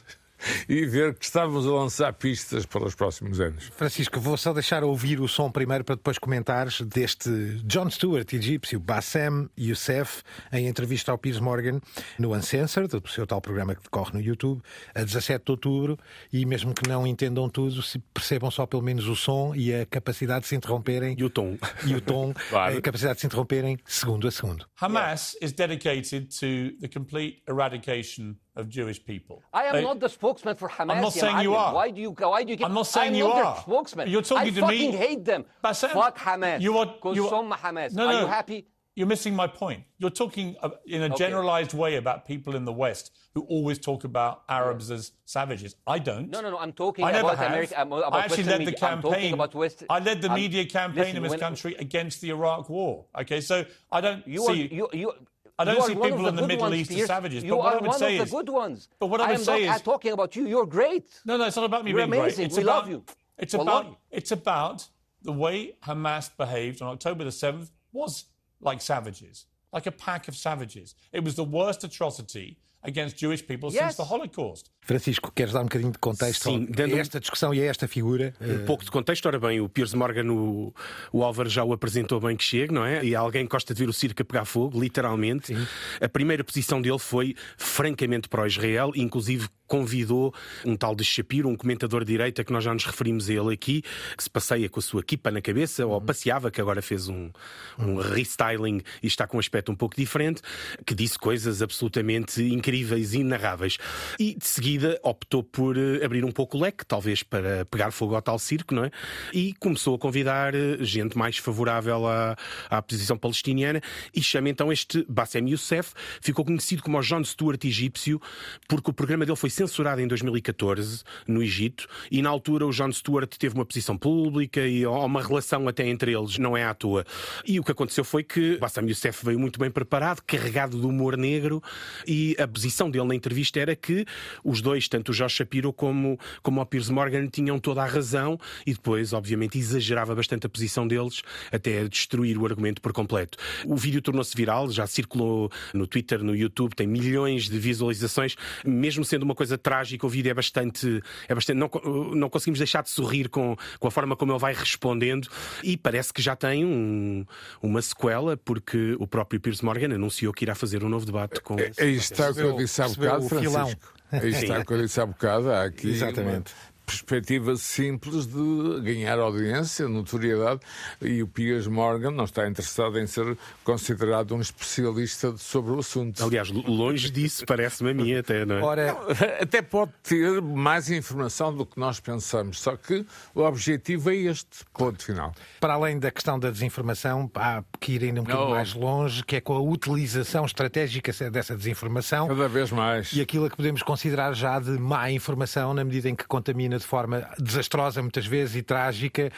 [0.68, 3.70] e ver que estávamos a lançar pistas para os próximos anos.
[3.76, 7.30] Francisco, vou só deixar ouvir o som primeiro para depois comentares deste
[7.64, 10.22] John Stewart, egípcio, Bassem Youssef,
[10.52, 11.80] em entrevista ao Piers Morgan
[12.18, 14.62] no Uncensored, o seu tal programa que decorre no YouTube,
[14.94, 15.98] a 17 de outubro,
[16.32, 19.86] e mesmo que não entendam tudo, se percebam só pelo menos o som e a
[19.86, 21.14] capacidade de se interromperem.
[21.18, 21.56] E o tom.
[21.86, 22.78] E o tom, Claro.
[22.78, 24.66] a capacidade de se interromperem segundo a segundo.
[24.80, 29.42] Hamas is dedicated to the complete eradication of Jewish people.
[29.52, 30.90] I am They- not the spokesman for Hamas.
[30.94, 31.74] I'm not saying you are.
[31.74, 33.54] Why do you why do you keep I'm not saying I'm you not are.
[33.54, 34.08] their spokesman.
[34.08, 35.44] You're talking I to fucking hate them.
[35.64, 36.60] Bassem, Fuck Hamas.
[36.60, 37.92] you are- you are- Hamas.
[37.92, 38.20] No, are no.
[38.20, 38.66] you happy?
[38.96, 39.84] You're missing my point.
[39.98, 41.14] You're talking uh, in a Okay.
[41.16, 45.76] generalized way about people in the West who always talk about Arabs as savages.
[45.86, 46.28] I don't.
[46.28, 46.58] No, no, no.
[46.58, 47.34] I'm talking I about.
[47.38, 47.80] America.
[47.80, 48.78] um, About I actually Western led the media.
[48.78, 49.34] Campaign.
[49.34, 49.84] about West.
[49.88, 53.06] I led the I'm- media campaign listen, in this country against the Iraq War.
[53.20, 54.52] Okay, so I don't You see.
[54.52, 55.12] are, you, you,
[55.60, 57.44] I don't you see people in the Middle ones, East as savages.
[57.44, 58.88] You but what are I would one say of is, the good ones.
[58.98, 60.46] But what I, I would am say not is, talking about you.
[60.46, 61.08] You're great.
[61.24, 62.20] no, no, it's not about me You're being great.
[62.20, 62.46] amazing.
[62.46, 63.04] It's We about, love you.
[63.38, 63.86] It's Wallahi.
[63.88, 64.88] about it's about
[65.22, 68.24] the way Hamas behaved on October the seventh was
[68.60, 70.94] like savages, like a pack of savages.
[71.12, 73.96] It was the worst atrocity against Jewish people since Yes.
[73.96, 74.66] the Holocaust.
[74.82, 77.86] Francisco, queres dar um bocadinho de contexto Sim, a dando- esta discussão e a esta
[77.86, 78.34] figura?
[78.40, 80.74] Um pouco de contexto, ora bem, o Piers Morgan, o,
[81.12, 83.04] o Álvaro já o apresentou bem que chega, não é?
[83.04, 85.54] E alguém gosta de ver o circo a pegar fogo, literalmente.
[86.00, 92.04] A primeira posição dele foi francamente pró-Israel, inclusive convidou um tal de Shapiro, um comentador
[92.04, 93.82] de direita que nós já nos referimos a ele aqui,
[94.16, 97.30] que se passeia com a sua equipa na cabeça, ou passeava, que agora fez um,
[97.78, 100.42] um restyling e está com um aspecto um pouco diferente,
[100.84, 103.78] que disse coisas absolutamente incríveis e inarráveis.
[104.18, 108.16] E de seguida optou por eh, abrir um pouco o leque, talvez para pegar fogo
[108.16, 108.90] ao tal circo, não é?
[109.32, 112.36] E começou a convidar eh, gente mais favorável à,
[112.68, 113.80] à posição palestiniana
[114.12, 118.20] e chama então este Bassem Youssef, ficou conhecido como o John Stewart egípcio,
[118.66, 122.90] porque o programa dele foi censurado em 2014 no Egito e na altura o John
[122.90, 126.72] Stewart teve uma posição pública e há uma relação até entre eles, não é à
[126.72, 127.04] toa.
[127.46, 131.14] E o que aconteceu foi que Bassem Youssef veio muito bem preparado, carregado de humor
[131.16, 131.62] negro
[132.06, 134.06] e a posição dele na entrevista era que
[134.42, 138.40] os dois, tanto o Josh Shapiro como, como o Piers Morgan, tinham toda a razão
[138.66, 143.36] e depois, obviamente, exagerava bastante a posição deles até destruir o argumento por completo.
[143.66, 149.04] O vídeo tornou-se viral, já circulou no Twitter, no YouTube, tem milhões de visualizações, mesmo
[149.04, 151.02] sendo uma coisa trágica, o vídeo é bastante.
[151.28, 151.70] É bastante não,
[152.14, 155.28] não conseguimos deixar de sorrir com, com a forma como ele vai respondendo
[155.62, 157.24] e parece que já tem um-
[157.62, 161.58] uma sequela, porque o próprio Piers Morgan anunciou que irá fazer um novo debate com.
[161.58, 163.52] É, Aí está o que eu disse há bocado, o filão.
[163.66, 163.92] Francisco.
[164.12, 165.50] Aí está o que eu disse há bocado.
[165.52, 166.52] Há aqui Exatamente.
[166.52, 170.60] uma perspectiva simples de ganhar audiência, notoriedade,
[171.00, 176.22] e o Piers Morgan não está interessado em ser considerado um especialista sobre o assunto.
[176.24, 178.62] Aliás, longe disso, parece-me a mim até, não é?
[178.62, 178.96] Ora,
[179.40, 184.64] Até pode ter mais informação do que nós pensamos, só que o objetivo é este,
[184.72, 185.32] ponto final.
[185.60, 188.54] para além da questão da desinformação, há que ir ainda um bocadinho Não.
[188.54, 192.26] mais longe, que é com a utilização estratégica dessa desinformação.
[192.26, 193.12] Cada vez mais.
[193.12, 196.86] E aquilo que podemos considerar já de má informação, na medida em que contamina de
[196.86, 199.30] forma desastrosa, muitas vezes, e trágica,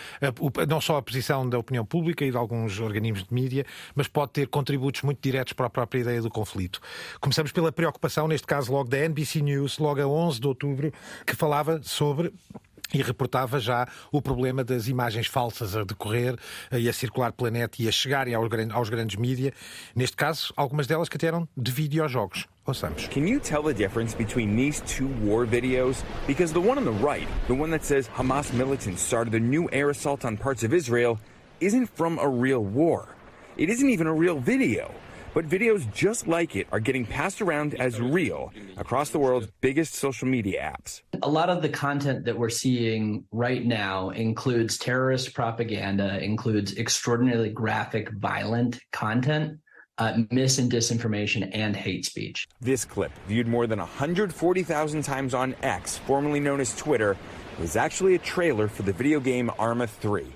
[0.69, 4.33] não só a posição da opinião pública e de alguns organismos de mídia, mas pode
[4.33, 6.81] ter contributos muito diretos para a própria ideia do conflito.
[7.21, 10.93] Começamos pela preocupação, neste caso logo da NBC News, logo a 11 de outubro,
[11.27, 12.33] que falava sobre
[12.95, 16.37] e reportava já o problema das imagens falsas a decorrer
[16.71, 19.55] eh, e a circular pela net e a chegarem aos, gran- aos grandes mídia.
[19.97, 22.47] Neste caso, algumas delas que até eram de videojogos.
[22.67, 23.11] Ouçamos.
[23.11, 26.05] Can you tell the difference between these two war videos?
[26.29, 29.69] Because the one on the right, the one that says Hamas militants started a new
[29.73, 31.19] air assault on parts of Israel,
[31.61, 33.17] isn't from a real war.
[33.57, 34.95] It isn't even a real video.
[35.35, 39.95] But videos just like it are getting passed around as real across the world's biggest
[39.95, 41.01] social media apps.
[41.23, 47.49] A lot of the content that we're seeing right now includes terrorist propaganda, includes extraordinarily
[47.49, 49.59] graphic, violent content,
[49.99, 52.49] uh, mis and disinformation, and hate speech.
[52.61, 57.17] This clip, viewed more than 140,000 times on X, formerly known as Twitter,
[57.61, 60.27] is actually a trailer for the video game Arma 3.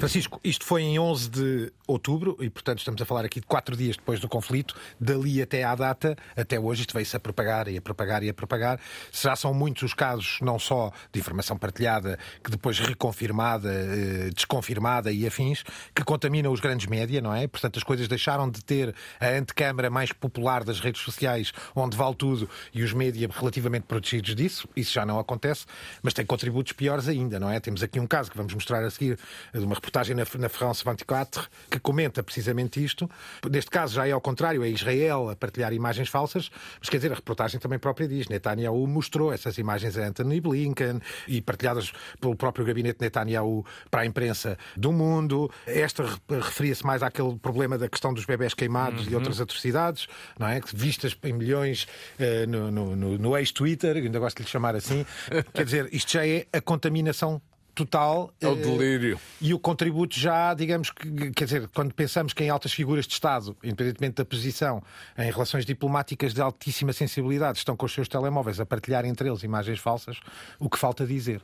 [0.00, 3.76] Francisco, isto foi em 11 de outubro e, portanto, estamos a falar aqui de quatro
[3.76, 4.74] dias depois do conflito.
[4.98, 8.32] Dali até à data, até hoje, isto veio-se a propagar e a propagar e a
[8.32, 8.80] propagar.
[9.12, 15.12] Já são muitos os casos, não só de informação partilhada, que depois reconfirmada, eh, desconfirmada
[15.12, 17.46] e afins, que contaminam os grandes média, não é?
[17.46, 22.14] Portanto, as coisas deixaram de ter a antecâmara mais popular das redes sociais, onde vale
[22.14, 24.66] tudo, e os média relativamente protegidos disso.
[24.74, 25.66] Isso já não acontece,
[26.02, 27.60] mas tem contributos piores ainda, não é?
[27.60, 29.18] Temos aqui um caso que vamos mostrar a seguir,
[29.52, 29.76] de uma
[30.14, 33.08] na, na France 24, que comenta precisamente isto.
[33.50, 37.12] Neste caso já é ao contrário, é Israel a partilhar imagens falsas, mas quer dizer,
[37.12, 42.34] a reportagem também própria diz, Netanyahu mostrou essas imagens a Anthony Blinken e partilhadas pelo
[42.36, 45.50] próprio gabinete Netanyahu para a imprensa do mundo.
[45.66, 49.16] Esta re- referia-se mais àquele problema da questão dos bebés queimados e Uhum.
[49.16, 50.06] outras atrocidades,
[50.38, 50.60] não é?
[50.72, 51.86] Vistas em milhões
[52.18, 55.04] eh, no, no, no, no ex-Twitter, ainda gosto de lhe chamar assim.
[55.52, 57.40] Quer dizer, isto já é a contaminação
[57.74, 58.32] total.
[58.40, 59.20] É o eh, delírio.
[59.40, 63.14] e o contributo já, digamos que, quer dizer, quando pensamos que em altas figuras de
[63.14, 64.82] Estado, independentemente da posição,
[65.18, 69.42] em relações diplomáticas de altíssima sensibilidade, estão com os seus telemóveis a partilhar entre eles
[69.42, 70.18] imagens falsas,
[70.58, 71.42] o que falta dizer.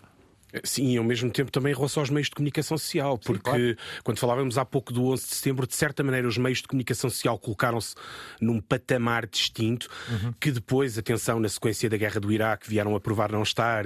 [0.64, 3.76] Sim, e ao mesmo tempo também em relação aos meios de comunicação social, porque claro.
[4.02, 7.10] quando falávamos há pouco do 11 de setembro, de certa maneira os meios de comunicação
[7.10, 7.94] social colocaram-se
[8.40, 10.32] num patamar distinto, uhum.
[10.40, 13.84] que depois, atenção, na sequência da guerra do Iraque, vieram a provar não estar,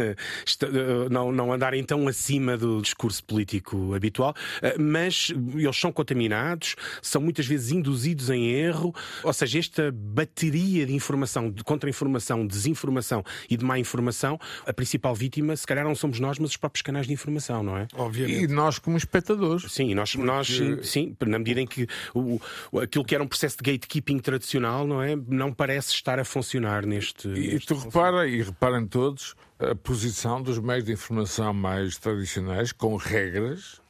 [1.10, 4.34] não, não andarem tão acima do discurso político habitual,
[4.78, 10.94] mas eles são contaminados, são muitas vezes induzidos em erro, ou seja, esta bateria de
[10.94, 16.20] informação, de contra-informação, desinformação e de má informação, a principal vítima, se calhar não somos
[16.20, 17.86] nós, mas os próprios canais de informação, não é?
[17.94, 18.44] Obviamente.
[18.44, 19.72] E nós como espectadores.
[19.72, 20.26] Sim, nós, Porque...
[20.26, 22.40] nós sim, na medida em que o,
[22.80, 25.16] aquilo que era um processo de gatekeeping tradicional, não é?
[25.16, 27.28] Não parece estar a funcionar neste.
[27.28, 32.96] E tu repara, e reparem todos, a posição dos meios de informação mais tradicionais, com
[32.96, 33.80] regras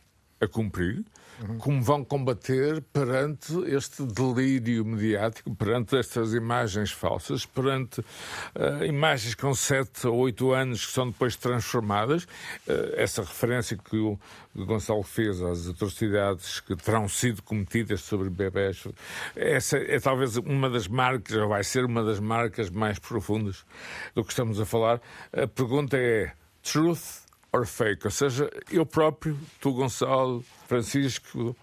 [0.40, 1.04] a cumprir,
[1.58, 9.54] como vão combater perante este delírio mediático, perante estas imagens falsas, perante uh, imagens com
[9.54, 12.24] 7 ou 8 anos que são depois transformadas.
[12.24, 14.18] Uh, essa referência que o
[14.54, 18.84] Gonçalo fez às atrocidades que terão sido cometidas sobre bebés,
[19.34, 23.64] essa é talvez uma das marcas, ou vai ser uma das marcas mais profundas
[24.14, 25.00] do que estamos a falar.
[25.32, 27.21] A pergunta é: truth
[27.52, 28.06] or fake?
[28.06, 31.54] Ou seja, eu próprio, tu, Gonçalo, Francisco,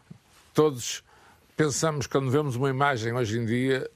[0.53, 1.03] todos
[1.57, 3.89] pensamos quando vemos uma imagem hoje em dia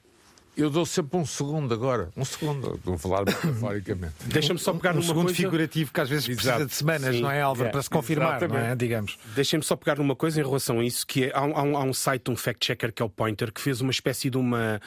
[0.55, 2.09] eu dou sempre um segundo agora.
[2.15, 2.75] Um segundo.
[2.75, 4.13] Estou a falar metaforicamente.
[4.25, 5.35] Deixa-me só pegar um, numa segundo coisa...
[5.35, 6.43] figurativo que às vezes Exato.
[6.43, 7.21] precisa de semanas, Sim.
[7.21, 7.69] não é, Álvaro?
[7.69, 7.71] É.
[7.71, 8.75] Para se confirmar, não é?
[8.75, 9.17] Digamos.
[9.35, 11.93] Deixem-me só pegar numa coisa em relação a isso, que é, há, um, há um
[11.93, 14.79] site, um fact-checker que é o Pointer, que fez uma espécie de uma,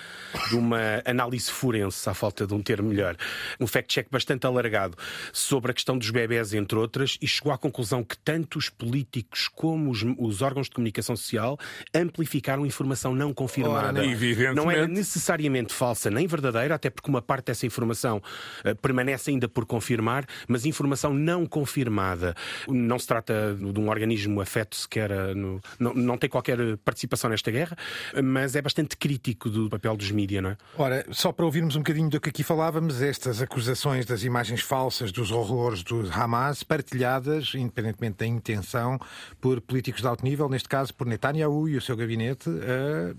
[0.48, 3.16] de uma análise forense, à falta de um termo melhor.
[3.58, 4.96] Um fact-check bastante alargado
[5.32, 9.48] sobre a questão dos bebés, entre outras, e chegou à conclusão que tanto os políticos
[9.48, 11.58] como os, os órgãos de comunicação social
[11.92, 14.00] amplificaram informação não confirmada.
[14.00, 18.22] Ora, não era necessariamente falsa nem verdadeira, até porque uma parte dessa informação
[18.64, 22.34] uh, permanece ainda por confirmar, mas informação não confirmada.
[22.68, 27.30] Não se trata de um organismo afeto sequer, uh, no, não, não tem qualquer participação
[27.30, 27.76] nesta guerra,
[28.22, 30.56] mas é bastante crítico do papel dos mídias, não é?
[30.76, 35.12] Ora, só para ouvirmos um bocadinho do que aqui falávamos, estas acusações das imagens falsas
[35.12, 38.98] dos horrores do Hamas, partilhadas, independentemente da intenção,
[39.40, 42.50] por políticos de alto nível, neste caso por Netanyahu e o seu gabinete,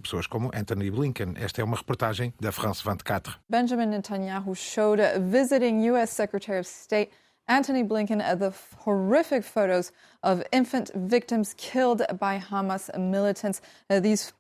[0.02, 1.34] pessoas como Anthony Blinken.
[1.36, 3.36] Esta é uma reportagem France 24.
[3.50, 6.12] Benjamin Netanyahu showed visiting U.S.
[6.12, 7.12] Secretary of State
[7.50, 13.62] Antony Blinken the horrific photos of infant victims killed by Hamas militants.
[13.90, 14.34] Uh, these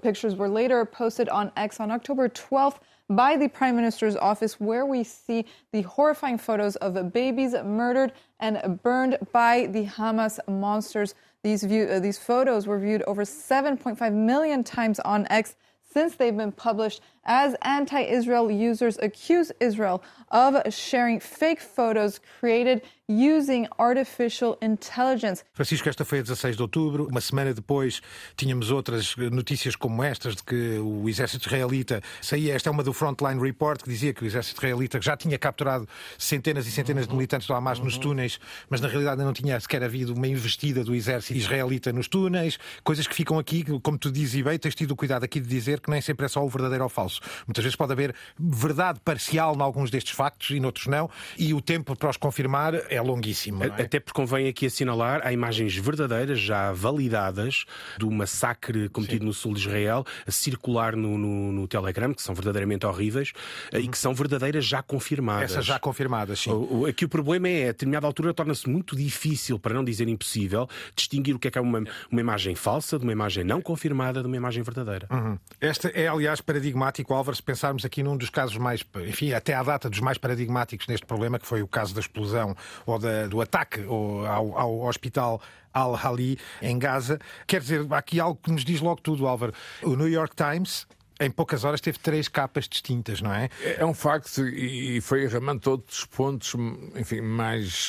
[0.00, 2.78] pictures were later posted on X on October 12th
[3.10, 8.80] by the Prime Minister's office, where we see the horrifying photos of babies murdered and
[8.82, 11.14] burned by the Hamas monsters.
[11.42, 15.56] These, view, uh, these photos were viewed over 7.5 million times on X
[15.94, 22.82] since they've been published as anti Israel users accuse Israel of sharing fake photos created
[23.08, 25.44] using artificial intelligence.
[25.52, 27.06] Francisco, esta foi a 16 de outubro.
[27.06, 28.00] Uma semana depois
[28.34, 32.54] tínhamos outras notícias como estas de que o exército israelita saía.
[32.54, 35.86] Esta é uma do Frontline Report que dizia que o exército israelita já tinha capturado
[36.16, 38.40] centenas e centenas de militantes do Hamas nos túneis,
[38.70, 42.58] mas na realidade não tinha sequer havido uma investida do exército israelita nos túneis.
[42.82, 45.48] Coisas que ficam aqui, como tu dizes e bem, tens tido o cuidado aqui de
[45.48, 47.20] dizer que nem sempre é só o verdadeiro ou falso.
[47.46, 51.60] Muitas vezes pode haver verdade parcial em alguns destes factos e noutros não, e o
[51.60, 53.64] tempo para os confirmar é longuíssimo.
[53.64, 53.82] É?
[53.82, 57.64] Até porque convém aqui assinalar, há imagens verdadeiras, já validadas,
[57.98, 59.26] do massacre cometido Sim.
[59.26, 63.32] no sul de Israel, a circular no, no, no, Telegram, que são verdadeiramente horríveis
[63.72, 63.80] uhum.
[63.80, 65.52] e que são verdadeiras já confirmadas.
[65.52, 66.50] Essas já confirmadas, sim.
[66.50, 70.68] O, aqui o problema é, a determinada altura torna-se muito difícil, para não dizer impossível,
[70.94, 74.20] distinguir o que é que é uma, uma imagem falsa de uma imagem não confirmada
[74.20, 75.06] de uma imagem verdadeira.
[75.10, 75.38] Uhum.
[75.60, 79.62] Esta é, aliás, paradigmático, Álvaro, se pensarmos aqui num dos casos mais, enfim, até à
[79.62, 83.40] data dos mais paradigmáticos neste problema, que foi o caso da explosão ou da, do
[83.40, 85.40] ataque ao, ao hospital
[85.72, 87.18] Al-Hali em Gaza.
[87.46, 89.52] Quer dizer, há aqui algo que nos diz logo tudo, Álvaro.
[89.82, 90.86] O New York Times
[91.20, 93.48] em poucas horas teve três capas distintas, não é?
[93.78, 96.54] É um facto e foi arramando outros pontos,
[96.96, 97.88] enfim, mais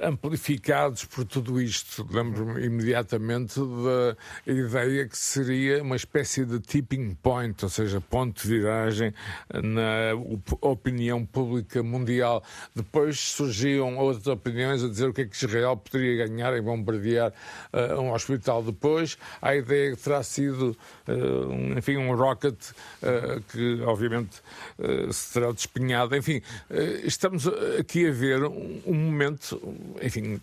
[0.00, 2.06] eh, amplificados por tudo isto.
[2.10, 8.48] Lembro-me imediatamente da ideia que seria uma espécie de tipping point, ou seja, ponto de
[8.48, 9.14] viragem
[9.52, 10.12] na
[10.60, 12.42] opinião pública mundial.
[12.74, 17.32] Depois surgiam outras opiniões a dizer o que é que Israel poderia ganhar em bombardear
[17.72, 18.62] uh, um hospital.
[18.62, 20.76] Depois, a ideia que terá sido,
[21.08, 22.56] uh, enfim, um rock Rocket,
[23.02, 24.40] uh, que obviamente
[24.78, 26.16] uh, se terá despenhado.
[26.16, 26.40] Enfim,
[26.70, 27.46] uh, estamos
[27.78, 29.60] aqui a ver um, um, momento,
[30.00, 30.40] enfim,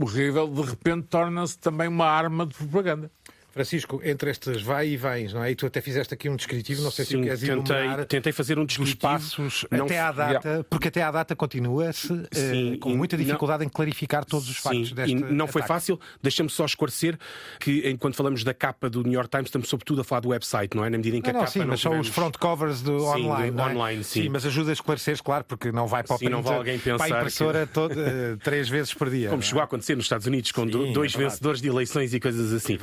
[0.00, 3.10] horrível, de repente torna-se também uma arma de propaganda.
[3.52, 5.50] Francisco, entre estes vai e vens, não é?
[5.50, 8.32] E tu até fizeste aqui um descritivo, não sei se Sim, o queres tentei, tentei
[8.32, 9.00] fazer um dos descritivo.
[9.00, 13.64] passos Não até à data, porque até à data continua-se Sim, com muita não- dificuldade
[13.64, 15.68] em clarificar todos os factos Sim, deste e não foi ataque.
[15.74, 16.00] fácil.
[16.22, 17.18] Deixa-me só esclarecer
[17.60, 20.74] que, enquanto falamos da capa do New York Times, estamos sobretudo a falar do website,
[20.76, 20.88] não é?
[20.90, 22.36] Na medida em que Não, a não, capa sim, não mas são tivemos- os front
[22.38, 23.50] covers do Sim, online.
[23.50, 23.72] do não é?
[23.74, 24.28] online, sim.
[24.30, 26.94] mas ajuda a esclarecer, claro, porque não vai para o Sim, não vai alguém para
[26.94, 29.28] a pensar impressora toda, eh, três vezes por dia.
[29.28, 29.46] Como não é?
[29.46, 32.52] chegou a acontecer nos Estados Unidos com Sim, dois é vencedores de eleições e coisas
[32.52, 32.78] assim.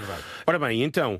[0.45, 1.19] Ora bem, então,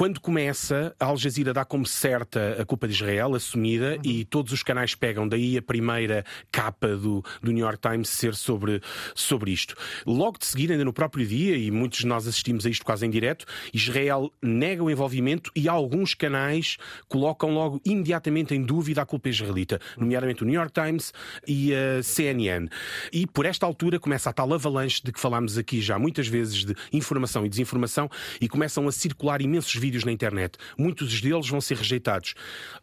[0.00, 4.00] quando começa, a Al Jazeera dá como certa a culpa de Israel, assumida, Uhum.
[4.02, 5.28] e todos os canais pegam.
[5.28, 8.80] Daí a primeira capa do, do New York Times ser sobre,
[9.14, 9.74] sobre isto.
[10.06, 13.04] Logo de seguida, ainda no próprio dia, e muitos de nós assistimos a isto quase
[13.04, 13.44] em direto,
[13.74, 19.78] Israel nega o envolvimento e alguns canais colocam logo imediatamente em dúvida a culpa israelita,
[19.98, 21.12] nomeadamente o New York Times
[21.46, 22.70] e a CNN.
[23.12, 26.64] E por esta altura começa a tal avalanche de que falámos aqui já muitas vezes
[26.64, 28.08] de informação e desinformação
[28.40, 30.58] e começam a circular imensos vídeos na internet.
[30.76, 32.34] Muitos deles vão ser rejeitados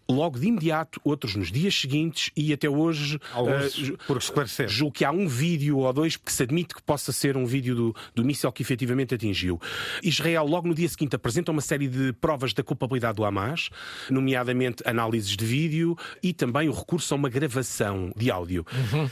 [0.09, 3.19] logo de imediato, outros nos dias seguintes e até hoje.
[3.33, 4.67] Alguns eh, por esclarecer.
[4.69, 7.75] Julgo que há um vídeo ou dois que se admite que possa ser um vídeo
[7.75, 9.59] do, do míssil que efetivamente atingiu.
[10.01, 13.69] Israel, logo no dia seguinte, apresenta uma série de provas da culpabilidade do Hamas,
[14.09, 18.65] nomeadamente análises de vídeo e também o recurso a uma gravação de áudio.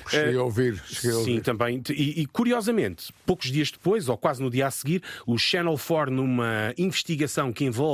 [0.07, 0.81] Cheguei a ouvir.
[0.87, 1.41] Cheguei a Sim, ouvir.
[1.41, 1.81] também.
[1.89, 6.13] E, e, curiosamente, poucos dias depois, ou quase no dia a seguir, o Channel 4,
[6.13, 7.84] numa investigação que envolve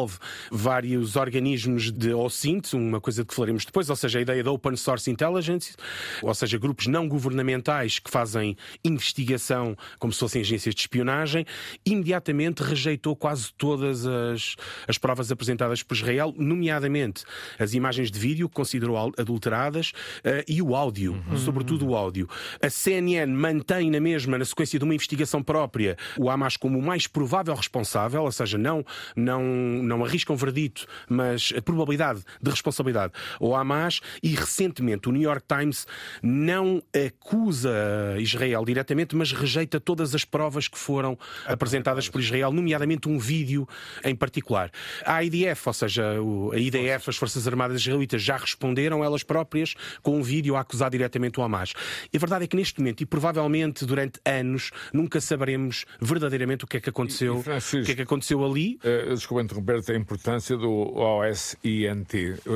[0.52, 4.52] vários organismos de OSINT, uma coisa de que falaremos depois, ou seja, a ideia da
[4.52, 5.76] Open Source Intelligence,
[6.22, 11.46] ou seja, grupos não governamentais que fazem investigação como se fossem agências de espionagem,
[11.86, 14.56] imediatamente rejeitou quase todas as,
[14.88, 17.24] as provas apresentadas por Israel, nomeadamente
[17.60, 19.92] as imagens de vídeo que considerou adulteradas
[20.24, 22.28] eh, e o áudio, sobretudo o áudio.
[22.62, 26.82] A CNN mantém na mesma, na sequência de uma investigação própria, o Hamas como o
[26.82, 28.86] mais provável responsável, ou seja, não,
[29.16, 34.02] não, não arrisca um verdito, mas a probabilidade de responsabilidade ao Hamas.
[34.22, 35.88] E recentemente o New York Times
[36.22, 37.72] não acusa
[38.20, 43.68] Israel diretamente, mas rejeita todas as provas que foram apresentadas por Israel, nomeadamente um vídeo
[44.04, 44.72] em particular.
[45.06, 46.04] A IDF, ou seja,
[46.54, 50.90] a IDF, as Forças Armadas Israelitas, já responderam elas próprias com um vídeo a acusar
[50.90, 51.74] diretamente o Hamas.
[52.12, 56.68] E a verdade é que neste momento, e provavelmente durante anos, nunca saberemos verdadeiramente o
[56.68, 57.44] que é que aconteceu, o
[57.86, 58.80] que é que aconteceu ali.
[58.84, 62.14] Uh, desculpa interromper a importância do OSINT,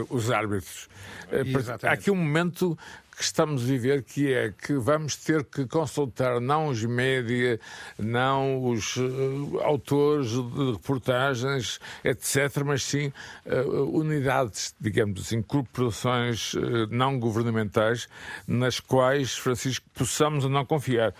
[0.09, 0.89] os árbitros.
[1.31, 1.85] Uh, Exatamente.
[1.87, 2.77] há aqui um momento
[3.15, 7.59] que estamos a viver que é que vamos ter que consultar não os média,
[7.97, 13.11] não os uh, autores de reportagens, etc., mas sim
[13.45, 18.07] uh, unidades, digamos assim, corporações uh, não governamentais
[18.47, 21.13] nas quais, Francisco, possamos ou não confiar.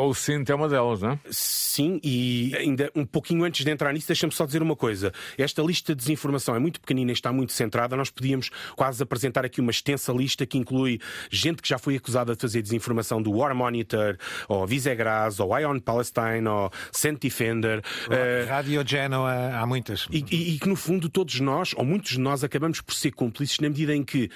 [0.00, 1.18] Ou SINT é uma delas, não é?
[1.30, 5.12] Sim, e ainda um pouquinho antes de entrar nisso, deixa-me só dizer uma coisa.
[5.36, 7.96] Esta lista de desinformação é muito pequenina e está muito centrada.
[7.96, 11.00] Nós podíamos quase apresentar aqui uma extensa lista que inclui
[11.38, 14.16] gente que já foi acusada de fazer desinformação do War Monitor,
[14.48, 17.82] ou Visegras, ou Ion Palestine, ou Sent Defender.
[18.10, 20.06] eh, Rádio Genoa, há muitas.
[20.10, 23.12] e, e- e que, no fundo, todos nós, ou muitos de nós, acabamos por ser
[23.12, 24.30] cúmplices na medida em que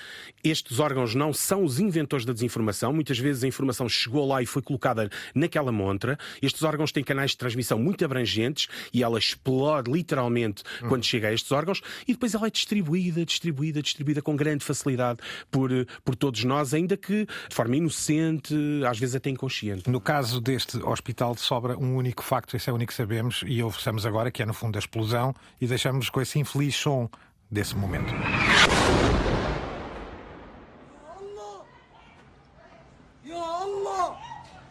[0.45, 2.93] estes órgãos não são os inventores da desinformação.
[2.93, 6.19] Muitas vezes a informação chegou lá e foi colocada naquela montra.
[6.41, 11.33] Estes órgãos têm canais de transmissão muito abrangentes e ela explode literalmente quando chega a
[11.33, 16.15] estes órgãos e depois ela é distribuída, distribuída, distribuída com grande facilidade por, eh, por
[16.17, 18.55] todos nós, ainda ainda que de forma inocente,
[18.89, 19.89] às vezes até inconsciente.
[19.89, 23.63] No caso deste hospital sobra um único facto, esse é o único que sabemos e
[23.63, 27.09] ouçamos agora, que é no fundo a explosão, e deixamos com esse infeliz som
[27.51, 28.13] desse momento.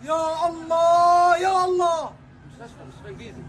[0.03, 2.13] Ya Allah, ya Allah.
[2.49, 3.39] Müsteşfa, Bem-vindo.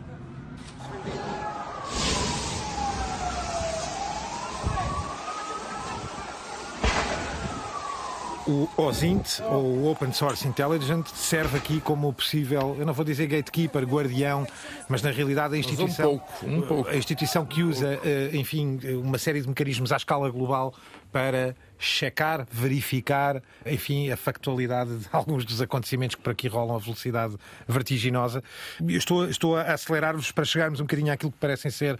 [8.45, 13.05] O OSINT, ou o Open Source Intelligence, serve aqui como o possível, eu não vou
[13.05, 14.45] dizer gatekeeper, guardião,
[14.89, 16.91] mas na realidade a Mas um instituição, pouco, um pouco.
[16.91, 20.75] a instituição que usa, eh, enfim, uma série de mecanismos à escala global
[21.13, 26.79] para checar, verificar, enfim, a factualidade de alguns dos acontecimentos que por aqui rolam a
[26.79, 27.37] velocidade
[27.69, 28.43] vertiginosa.
[28.81, 31.99] Eu Estou, estou a acelerar-vos para chegarmos um bocadinho àquilo que parecem ser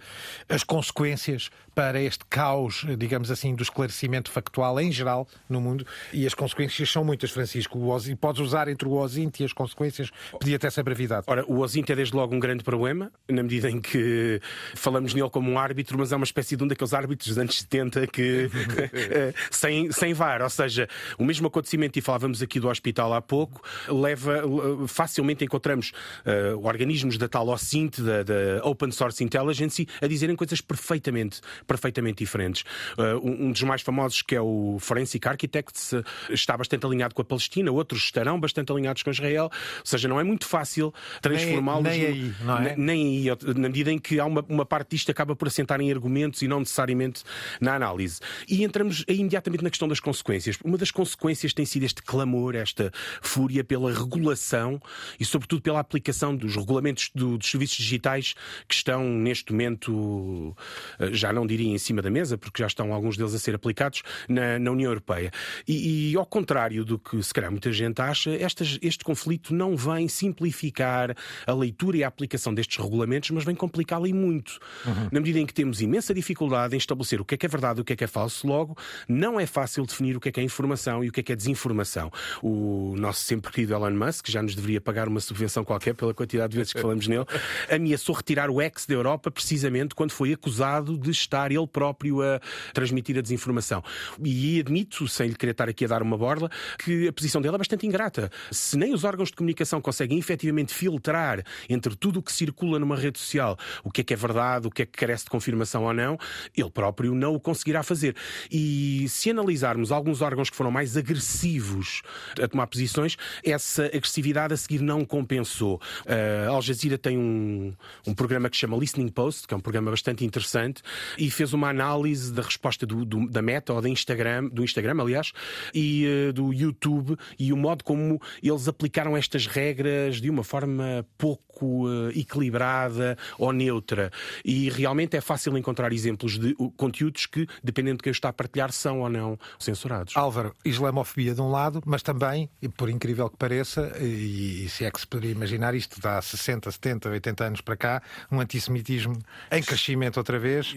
[0.49, 5.85] as consequências para este caos, digamos assim, do esclarecimento factual em geral no mundo.
[6.11, 7.77] E as consequências são muitas, Francisco.
[7.77, 11.25] O podes usar entre o OSINT e as consequências, pedia até essa brevidade.
[11.27, 14.39] Ora, o OSINT é desde logo um grande problema, na medida em que
[14.75, 17.59] falamos nele como um árbitro, mas é uma espécie de um daqueles árbitros dos anos
[17.59, 18.49] 70 que,
[18.93, 20.41] eh, sem sem, sem VAR.
[20.41, 24.43] Ou seja, o mesmo acontecimento, e falávamos aqui do hospital há pouco, leva
[24.87, 25.91] facilmente encontramos
[26.25, 32.23] uh, organismos da tal OSINT, da, da, Open Source Intelligence, a dizerem coisas perfeitamente, perfeitamente
[32.23, 32.63] diferentes.
[32.97, 35.93] Uh, um, dos mais famosos, que é o Forensic Architects,
[36.29, 40.19] está bastante alinhado com a Palestina, outros estarão bastante alinhados com Israel, ou seja, não
[40.19, 41.83] é muito fácil transformá-los.
[41.83, 42.75] Nem, nem aí, não é?
[42.75, 45.91] Nem aí, na medida em que há uma, uma parte disto acaba por assentar em
[45.91, 47.23] argumentos e não necessariamente
[47.59, 48.19] na análise.
[48.47, 50.57] E entramos imediatamente na questão das consequências.
[50.63, 52.91] Uma das consequências tem sido este clamor, esta
[53.21, 54.81] fúria pela regulação
[55.19, 58.33] e, sobretudo, pela aplicação dos regulamentos do, dos serviços digitais
[58.67, 60.55] que estão, neste momento,
[60.99, 63.55] eh, já não diria em cima da mesa, porque já estão alguns deles a ser
[63.55, 65.31] aplicados na, na União Europeia.
[65.67, 69.75] E, e, ao contrário do que, se calhar, muita gente acha, estas, este conflito não
[69.75, 74.59] vem simplificar a leitura e a aplicação destes regulamentos, mas vem complicá-la e muito.
[74.85, 75.09] Uhum.
[75.11, 77.79] Na medida em que temos imensa dificuldade em estabelecer o que é que é verdade
[77.79, 78.77] e o que é que é falso, logo,
[79.07, 81.31] não é fácil definir o que é que é informação e o que é que
[81.31, 82.11] é desinformação.
[82.41, 86.13] O nosso sempre querido Elon Musk, que já nos deveria pagar uma subvenção qualquer pela
[86.13, 87.25] quantidade de vezes que falamos nele,
[87.69, 92.39] ameaçou retirar o ex da Europa precisamente quando foi acusado de estar ele próprio a
[92.73, 93.83] transmitir a desinformação.
[94.23, 97.55] E admito, sem lhe querer estar aqui a dar uma borla, que a posição dele
[97.55, 98.31] é bastante ingrata.
[98.51, 102.95] Se nem os órgãos de comunicação conseguem efetivamente filtrar entre tudo o que circula numa
[102.95, 105.83] rede social o que é que é verdade, o que é que carece de confirmação
[105.83, 106.17] ou não,
[106.55, 108.15] ele próprio não o conseguirá fazer.
[108.51, 112.01] E se analisarmos alguns órgãos que foram mais agressivos
[112.41, 115.81] a tomar posições, essa agressividade a seguir não compensou.
[116.05, 117.73] Uh, Al Jazeera tem um,
[118.07, 120.81] um programa que se chama Listening Post, que é um programa bastante interessante,
[121.17, 125.01] e fez uma análise da resposta do, do, da Meta ou da Instagram, do Instagram,
[125.01, 125.31] aliás,
[125.73, 131.05] e uh, do YouTube e o modo como eles aplicaram estas regras de uma forma
[131.17, 134.11] pouco uh, equilibrada ou neutra.
[134.43, 138.71] E realmente é fácil encontrar exemplos de conteúdos que, dependendo de quem está a partilhar,
[138.71, 140.15] são ou não censurados.
[140.15, 144.91] Álvaro, islamofobia de um lado, mas também, por incrível que pareça, e, e se é
[144.91, 149.17] que se poderia imaginar isto, dá 60, 70, 80 anos para cá, um antissemitismo
[149.51, 150.73] em crescimento outra vez,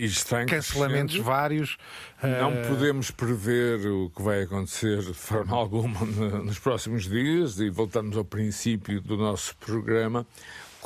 [0.47, 1.77] cancelamentos vários.
[2.23, 2.69] Não uh...
[2.69, 8.25] podemos prever o que vai acontecer de forma alguma nos próximos dias e voltamos ao
[8.25, 10.27] princípio do nosso programa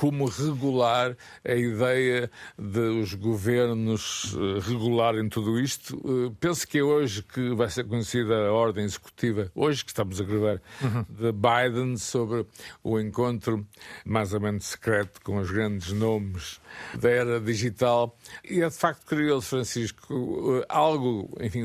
[0.01, 5.95] como regular a ideia de os governos eh, regularem tudo isto.
[5.95, 10.19] Eh, penso que é hoje que vai ser conhecida a ordem executiva, hoje que estamos
[10.19, 11.05] a gravar, uhum.
[11.07, 12.47] de Biden sobre
[12.83, 13.67] o encontro
[14.03, 16.63] mais ou menos secreto com os grandes nomes
[16.99, 18.17] da era digital.
[18.43, 21.63] E é de facto curioso, Francisco, eh, algo, enfim,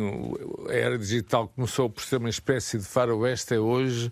[0.67, 4.11] a era digital começou por ser uma espécie de faroeste, é hoje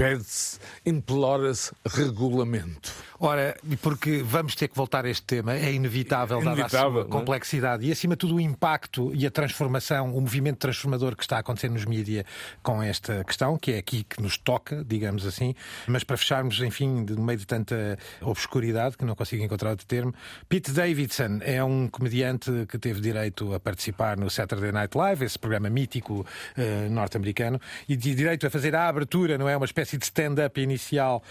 [0.00, 2.90] pede-se, implora-se regulamento.
[3.22, 6.90] Ora, porque vamos ter que voltar a este tema, é inevitável, é inevitável dada a
[6.90, 7.04] sua é?
[7.04, 11.36] complexidade e, acima de tudo, o impacto e a transformação, o movimento transformador que está
[11.36, 12.24] a acontecer nos mídias
[12.62, 15.54] com esta questão, que é aqui que nos toca, digamos assim.
[15.86, 20.14] Mas para fecharmos, enfim, no meio de tanta obscuridade, que não consigo encontrar outro termo,
[20.48, 25.38] Pete Davidson é um comediante que teve direito a participar no Saturday Night Live, esse
[25.38, 29.54] programa mítico uh, norte-americano, e de direito a fazer a abertura, não é?
[29.54, 31.22] Uma espécie de stand-up inicial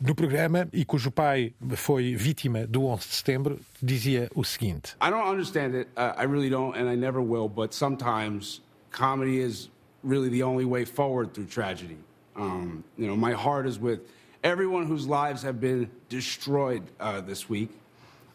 [0.00, 1.31] no programa e cujo pai
[1.76, 5.88] foi vítima do 11 de setembro, dizia o seguinte: I don't understand it.
[5.96, 7.48] Uh, I really don't, and I never will.
[7.48, 8.60] But sometimes
[8.90, 9.68] comedy is
[10.02, 11.98] really the only way forward through tragedy.
[12.34, 14.00] Um, you know, my heart is with
[14.42, 17.70] everyone whose lives have been destroyed uh, this week.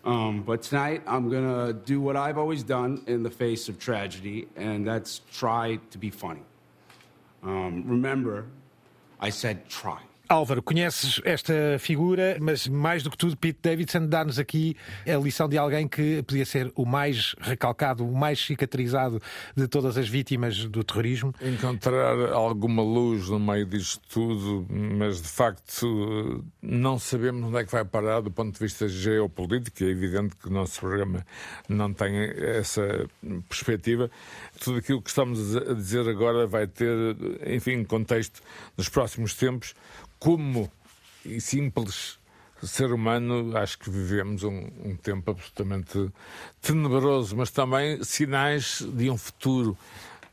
[0.06, 3.78] Um, but tonight, I'm going to do what I've always done in the face of
[3.78, 6.44] tragedy, and that's try to be funny.
[7.44, 8.46] Um, remember,
[9.20, 10.00] I said try.
[10.30, 14.76] Álvaro, conheces esta figura, mas mais do que tudo, Pete Davidson dá-nos aqui
[15.06, 19.22] a lição de alguém que podia ser o mais recalcado, o mais cicatrizado
[19.56, 21.34] de todas as vítimas do terrorismo.
[21.42, 27.72] Encontrar alguma luz no meio disto tudo, mas de facto não sabemos onde é que
[27.72, 29.84] vai parar do ponto de vista geopolítico.
[29.84, 31.26] É evidente que o nosso programa
[31.70, 33.08] não tem essa
[33.48, 34.12] perspectiva.
[34.60, 37.16] Tudo aquilo que estamos a dizer agora vai ter,
[37.46, 38.42] enfim, contexto
[38.76, 39.74] nos próximos tempos
[40.20, 40.72] como
[41.40, 42.20] simples
[42.66, 46.12] ser humano, acho que vivemos um, um, tempo absolutamente
[46.62, 49.78] tenebroso, mas também sinais de um futuro.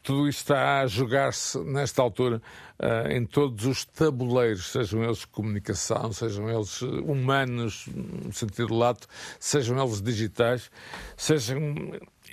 [0.02, 2.40] Tudo isto está a jogar-se, nesta altura,
[2.78, 9.06] uh, em todos os tabuleiros, sejam eles de comunicação, sejam eles humanos, no sentido lato,
[9.40, 10.70] sejam eles digitais,
[11.16, 11.58] sejam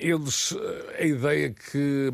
[0.01, 0.53] eles
[0.97, 2.11] a ideia que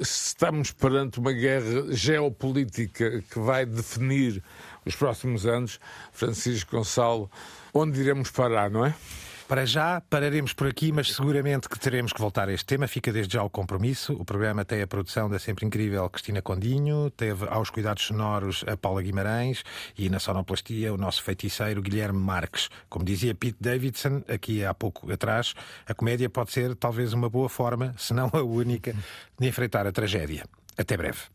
[0.00, 4.42] estamos perante uma guerra geopolítica que vai definir
[4.84, 5.78] os próximos anos,
[6.12, 7.30] Francisco Gonçalo,
[7.72, 8.94] onde iremos parar, não é?
[9.48, 12.88] Para já, pararemos por aqui, mas seguramente que teremos que voltar a este tema.
[12.88, 14.14] Fica desde já o compromisso.
[14.14, 18.76] O programa tem a produção da sempre incrível Cristina Condinho, teve aos cuidados sonoros a
[18.76, 19.62] Paula Guimarães
[19.96, 22.70] e na sonoplastia o nosso feiticeiro Guilherme Marques.
[22.88, 25.54] Como dizia Pete Davidson aqui há pouco atrás,
[25.86, 28.94] a comédia pode ser talvez uma boa forma, se não a única,
[29.38, 30.44] de enfrentar a tragédia.
[30.76, 31.30] Até breve.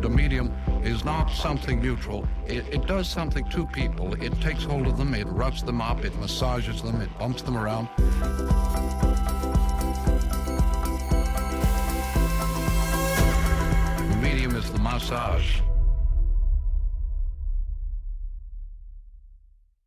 [0.00, 2.26] The medium is not something neutral.
[2.46, 4.14] It, it, does something to people.
[4.14, 7.56] It takes hold of them, it roughs them up, it massages them, it bumps them
[7.56, 7.88] around.
[14.08, 15.60] The medium is the massage.